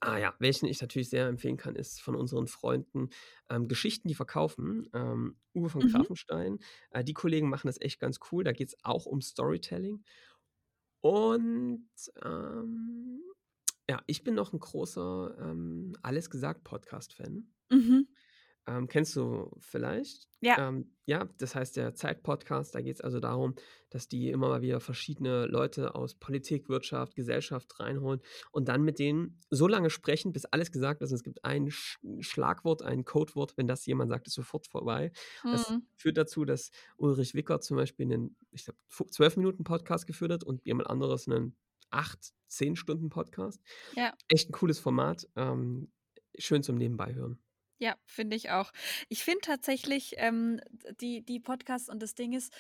[0.02, 3.10] ah ja, welchen ich natürlich sehr empfehlen kann, ist von unseren Freunden,
[3.50, 5.86] ähm, Geschichten, die verkaufen, ähm, Uwe von Mhm.
[5.86, 6.60] Grafenstein.
[6.92, 8.44] Äh, die Kollegen machen das echt ganz cool.
[8.44, 10.04] Da geht's auch um Storytelling.
[11.02, 11.88] Und,
[12.24, 13.22] ähm,
[13.90, 17.48] ja, ich bin noch 'n großer, ähm, Alles gesagt Podcast-Fan.
[17.72, 18.06] Mhm.
[18.68, 20.28] Ähm, kennst du vielleicht?
[20.44, 20.58] Ja.
[20.58, 22.74] Ähm, ja, das heißt der Zeit-Podcast.
[22.74, 23.56] Da geht's also darum,
[23.90, 28.22] dass die immer mal wieder verschiedene Leute aus Politik, Wirtschaft, Gesellschaft reinholen
[28.52, 31.12] und dann mit denen so lange sprechen, bis alles gesagt ist.
[31.12, 33.58] Und es gibt ein Sch Schlagwort, ein Codewort.
[33.58, 35.12] Wenn das jemand sagt, ist sofort vorbei.
[35.50, 35.86] Das Mhm.
[35.98, 40.32] führt dazu, dass Ulrich Wickert zum Beispiel 'nen, ich glaube, fu 12 Minuten Podcast geführt
[40.32, 41.56] hat und jemand anderes 'nen
[41.92, 43.62] 8, 10 Stunden Podcast.
[43.94, 44.16] Ja.
[44.30, 45.92] Echt 'n cooles Format, ähm,
[46.38, 47.40] schön zum Nebenbei-Hören.
[47.82, 48.72] Ja, finde ich auch.
[49.10, 50.62] Ich finde tatsächlich, ähm,
[51.02, 52.54] die die Podcasts und das Ding ist,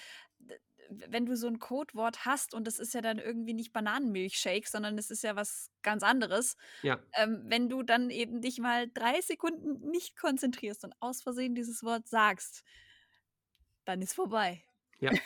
[0.89, 4.98] wenn du so 'n Codewort hast und das ist ja dann irgendwie nicht Bananenmilchshake, sondern
[4.98, 6.56] es ist ja was ganz anderes.
[6.84, 7.06] Ja.
[7.16, 11.84] Ähm, wenn du dann eben dich mal 3 Sekunden nicht konzentrierst und aus Versehen dieses
[11.84, 12.62] Wort sagst
[13.88, 14.66] dann ist vorbei.
[15.02, 15.12] Ja.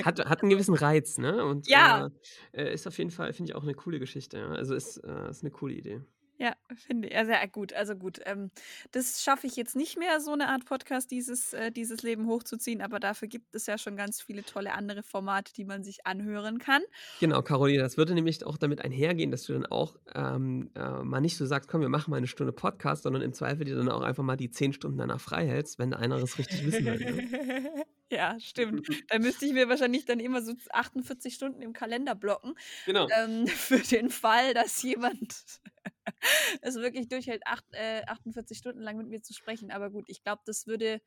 [0.00, 1.44] Hat hat 'n gewissen Reiz, ne?
[1.44, 1.76] Und, Ja.
[1.76, 2.08] äh,
[2.52, 4.48] äh, ist auf jeden Fall, finde ich, auch 'ne coole Geschichte, ja.
[4.48, 6.02] Also, ist äh, ist 'ne coole Idee.
[6.40, 8.20] Ja, finde i also, ja, gut also, gut.
[8.24, 8.50] Ähm,
[8.90, 12.80] das schaffe ich jetzt nicht mehr, so 'ne Art Podcast, dieses äh, dieses Leben hochzuziehen,
[12.82, 16.58] aber dafür gibt es ja schon ganz viele tolle andere Formate, die man sich anhören
[16.58, 16.82] kann.
[17.20, 21.20] Genau, Caroline, das würde nämlich auch damit einhergehen, dass du dann auch, ähm, äh, mal
[21.20, 23.88] nicht so sagst: „Komm, wir machen mal 'ne Stunde Podcast“, sondern im Zweifel dir dann
[23.88, 27.22] auch einfach mal die 10 Stunden danach freihältst, wenn einer das richtig wissen will?
[28.10, 28.86] Ja, stimmt.
[29.08, 32.54] Da müsste ich mir wahrscheinlich dann immer so 48 Stunden im Kalender blocken,
[32.86, 33.14] Genau.
[33.16, 35.60] ähm, für den Fall, dass jemand
[36.62, 39.70] es wirklich durchhält, acht, äh, 48 Stunden lang mit mir zu sprechen.
[39.70, 41.00] Aber gut, ich glaube, das würde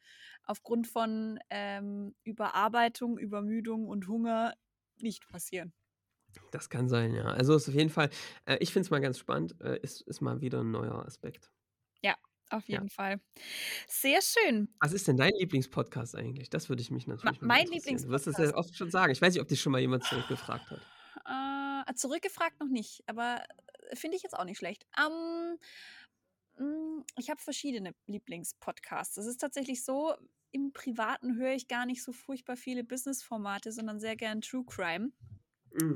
[0.44, 4.56] aufgrund von ähm, Überarbeitung, Übermüdung und Hunger
[4.98, 5.74] nicht passieren.
[6.52, 7.24] Das kann sein, ja.
[7.26, 8.10] Also ist auf jeden Fall,
[8.46, 11.52] äh, ich finde es mal ganz spannend, äh, ist, ist mal wieder ein neuer Aspekt.
[12.02, 12.16] Ja,
[12.50, 12.82] auf Ja.
[12.82, 13.22] jeden Fall.
[13.88, 14.70] Sehr schön.
[14.80, 16.50] Was ist denn dein Lieblingspodcast eigentlich?
[16.50, 18.02] Das würde ich mich natürlich mal mein interessieren.
[18.04, 18.56] Du wirst es ja Lieblingspodcast?
[18.56, 19.12] oft schon sagen.
[19.12, 20.88] Ich weiß nicht, ob dich schon mal jemand zurückgefragt hat.
[21.26, 23.44] Äh, zurückgefragt noch nicht, aber
[23.90, 24.86] äh, finde ich jetzt auch nicht schlecht.
[24.98, 25.58] Ähm,
[26.58, 29.18] mm, ich habe verschiedene Lieblingspodcasts.
[29.18, 30.16] Es ist tatsächlich so,
[30.52, 35.12] im Privaten höre ich gar nicht so furchtbar viele Business-Formate, sondern sehr gern True Crime.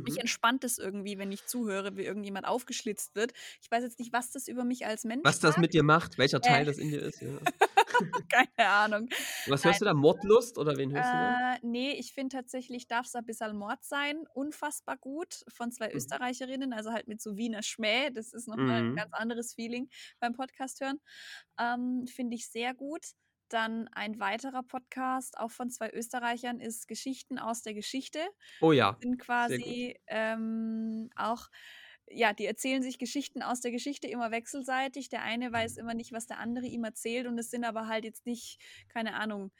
[0.03, 0.19] Mich Mhm.
[0.19, 3.34] entspannt es irgendwie, wenn ich zuhöre, wie irgendjemand aufgeschlitzt wird.
[3.61, 5.61] Ich weiß jetzt nicht, was das über mich als Mensch Was das sagt.
[5.61, 6.41] mit dir macht, welcher Äh.
[6.41, 7.39] Teil das in dir ist, ja.
[8.30, 9.09] Keine Ahnung.
[9.45, 9.65] Was Nein.
[9.65, 9.93] hörst du da?
[9.93, 11.39] Mordlust oder wen hörst du da?
[11.55, 15.89] Äh, nee, ich finde tatsächlich, darf es ein bisschen Mord sein, unfassbar gut von zwei
[15.93, 15.95] Mhm.
[15.95, 18.09] Österreicherinnen, also halt mit so Wiener Schmäh.
[18.11, 18.95] Das ist nochmal ein Mhm.
[18.95, 20.99] ganz anderes Feeling beim Podcast hören.
[21.59, 23.05] Ähm, finde ich sehr gut.
[23.52, 28.20] Dann ein weiterer Podcast, auch von zwei Österreichern, ist Geschichten aus der Geschichte.
[28.62, 31.49] Oh ja, Sind quasi ähm, auch,
[32.10, 35.10] ja, die erzählen sich Geschichten aus der Geschichte immer wechselseitig.
[35.10, 38.06] Der eine weiß immer nicht, was der andere ihm erzählt und es sind aber halt
[38.06, 39.52] jetzt nicht, keine Ahnung,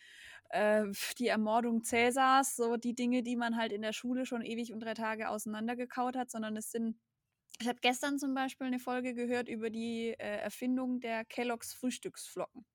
[0.52, 0.86] äh,
[1.20, 4.80] die Ermordung Cäsars, so die Dinge, die man halt in der Schule schon ewig und
[4.80, 6.98] drei Tage auseinandergekaut hat, sondern es sind
[7.60, 12.66] ich habe gestern zum Beispiel eine Folge gehört über die äh, Erfindung der Kelloggs Frühstücksflocken.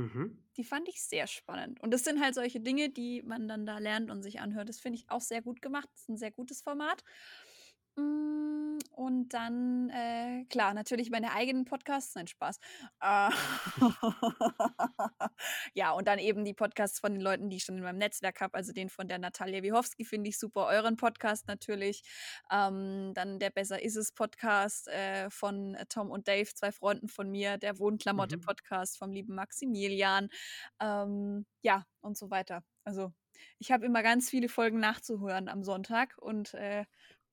[0.00, 0.40] Mhm.
[0.56, 1.80] Die fand ich sehr spannend.
[1.80, 4.68] Und das sind halt solche Dinge, die man dann da lernt und sich anhört.
[4.68, 5.88] Das finde ich auch sehr gut gemacht.
[5.92, 7.02] Das ist ein sehr gutes Format.
[9.00, 12.14] Und dann, äh, klar, natürlich meine eigenen Podcasts.
[12.14, 12.58] Nein, Spaß.
[13.00, 13.30] Äh,
[15.74, 18.42] ja, und dann eben die Podcasts von den Leuten, die ich schon in meinem Netzwerk
[18.42, 18.54] habe.
[18.54, 20.66] Also den von der Natalia Wiechowski finde ich super.
[20.66, 22.02] Euren Podcast natürlich.
[22.50, 27.30] Ähm, dann der Besser ist es Podcast äh, von Tom und Dave, zwei Freunden von
[27.30, 27.56] mir.
[27.56, 28.42] Der Wohnklamotte Mhm.
[28.42, 30.28] Podcast vom lieben Maximilian.
[30.78, 32.62] Ähm, ja, und so weiter.
[32.84, 33.12] Also
[33.58, 36.84] ich habe immer ganz viele Folgen nachzuhören am Sonntag und äh,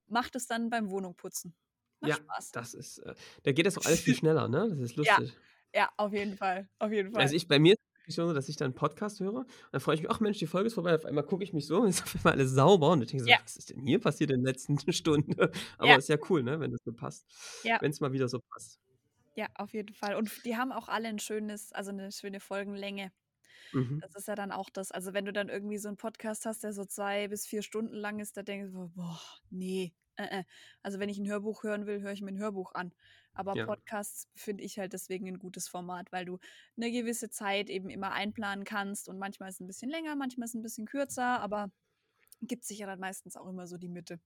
[0.08, 1.56] mache das dann beim Wohnungputzen.
[2.02, 2.52] Macht Ja, Spaß.
[2.52, 4.68] das ist, äh, da geht das auch alles viel schneller, ne?
[4.70, 5.22] Das ist Ja.
[5.22, 5.40] lustig.
[5.74, 6.70] Ja, auf jeden Fall.
[6.80, 7.32] Auf jeden Fall.
[7.32, 9.96] Also ich, bei mir ist es so, dass ich dann 'n Podcast höre, dann freue
[9.96, 11.90] ich mich: „Ach Mensch, die Folge ist vorbei.“ Auf einmal gucke ich mich so und
[11.90, 13.38] ist auf einmal alles sauber und ich denke so: Ja.
[13.44, 15.98] „Was ist denn hier passiert in der letzten Stunde?“ Aber Ja.
[15.98, 17.26] ist ja cool, ne, wenn das so passt.
[17.64, 17.80] Ja.
[17.80, 18.78] Wenn's mal wieder so passt.
[19.38, 20.16] Ja, auf jeden Fall.
[20.16, 23.12] Und die haben auch alle ein schönes also eine schöne Folgenlänge.
[23.74, 24.02] Mhm.
[24.02, 24.92] Das ist ja dann auch das.
[24.92, 27.96] Also, wenn du dann irgendwie so 'n Podcast hast, der so 2 bis 4 Stunden
[27.96, 30.44] lang ist, da denkst du: „Boah, ne, äh, äh.“
[30.84, 32.94] Also, wenn ich 'n Hörbuch hören will, höre ich mir 'n Hörbuch an.
[33.34, 33.68] Aber Ja.
[33.68, 36.40] Podcasts finde ich halt deswegen 'n gutes Format, weil du
[36.76, 40.56] 'ne gewisse Zeit eben immer einplanen kannst und manchmal ist 'n bisschen länger, manchmal ist
[40.56, 41.72] 'n bisschen kürzer, aber
[42.42, 44.20] gibt sich ja dann meistens auch immer so die Mitte.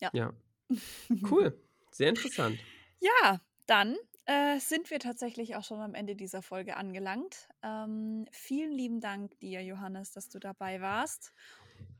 [0.00, 0.12] Ja.
[0.14, 0.32] Ja.
[1.22, 1.62] Cool,
[1.92, 2.66] sehr interessant.
[3.02, 3.96] Ja, dann,
[4.30, 7.48] äh, sind wir tatsächlich auch schon am Ende dieser Folge angelangt.
[7.62, 11.32] Ähm, vielen lieben Dank dir, Johannes, dass du dabei warst.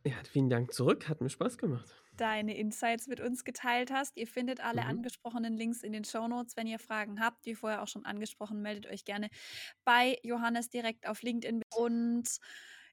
[0.04, 1.94] Ja, vielen Dank zurück, hat mir Spaß gemacht.
[2.16, 4.16] Deine Insights mit uns geteilt hast.
[4.16, 4.88] Ihr findet alle Mhm.
[4.88, 6.56] angesprochenen Links in den Shownotes.
[6.56, 9.28] Wenn ihr Fragen habt, wie vorher auch schon angesprochen, meldet euch gerne
[9.84, 11.62] bei Johannes direkt auf LinkedIn.
[11.74, 12.28] Und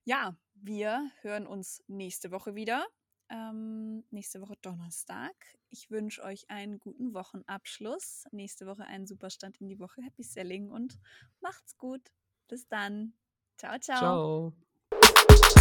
[0.05, 2.85] ja, wir hören uns nächste Woche wieder.
[3.30, 5.36] Ähm, nächste Woche Donnerstag.
[5.69, 8.25] Ich wünsche euch einen guten Wochenabschluss.
[8.32, 10.01] Nächste Woche einen super Start in die Woche.
[10.01, 10.97] Happy Selling und
[11.41, 12.01] macht's gut.
[12.47, 13.13] Bis dann.
[13.57, 14.53] Ciao, ciao.
[14.91, 15.53] Ciao.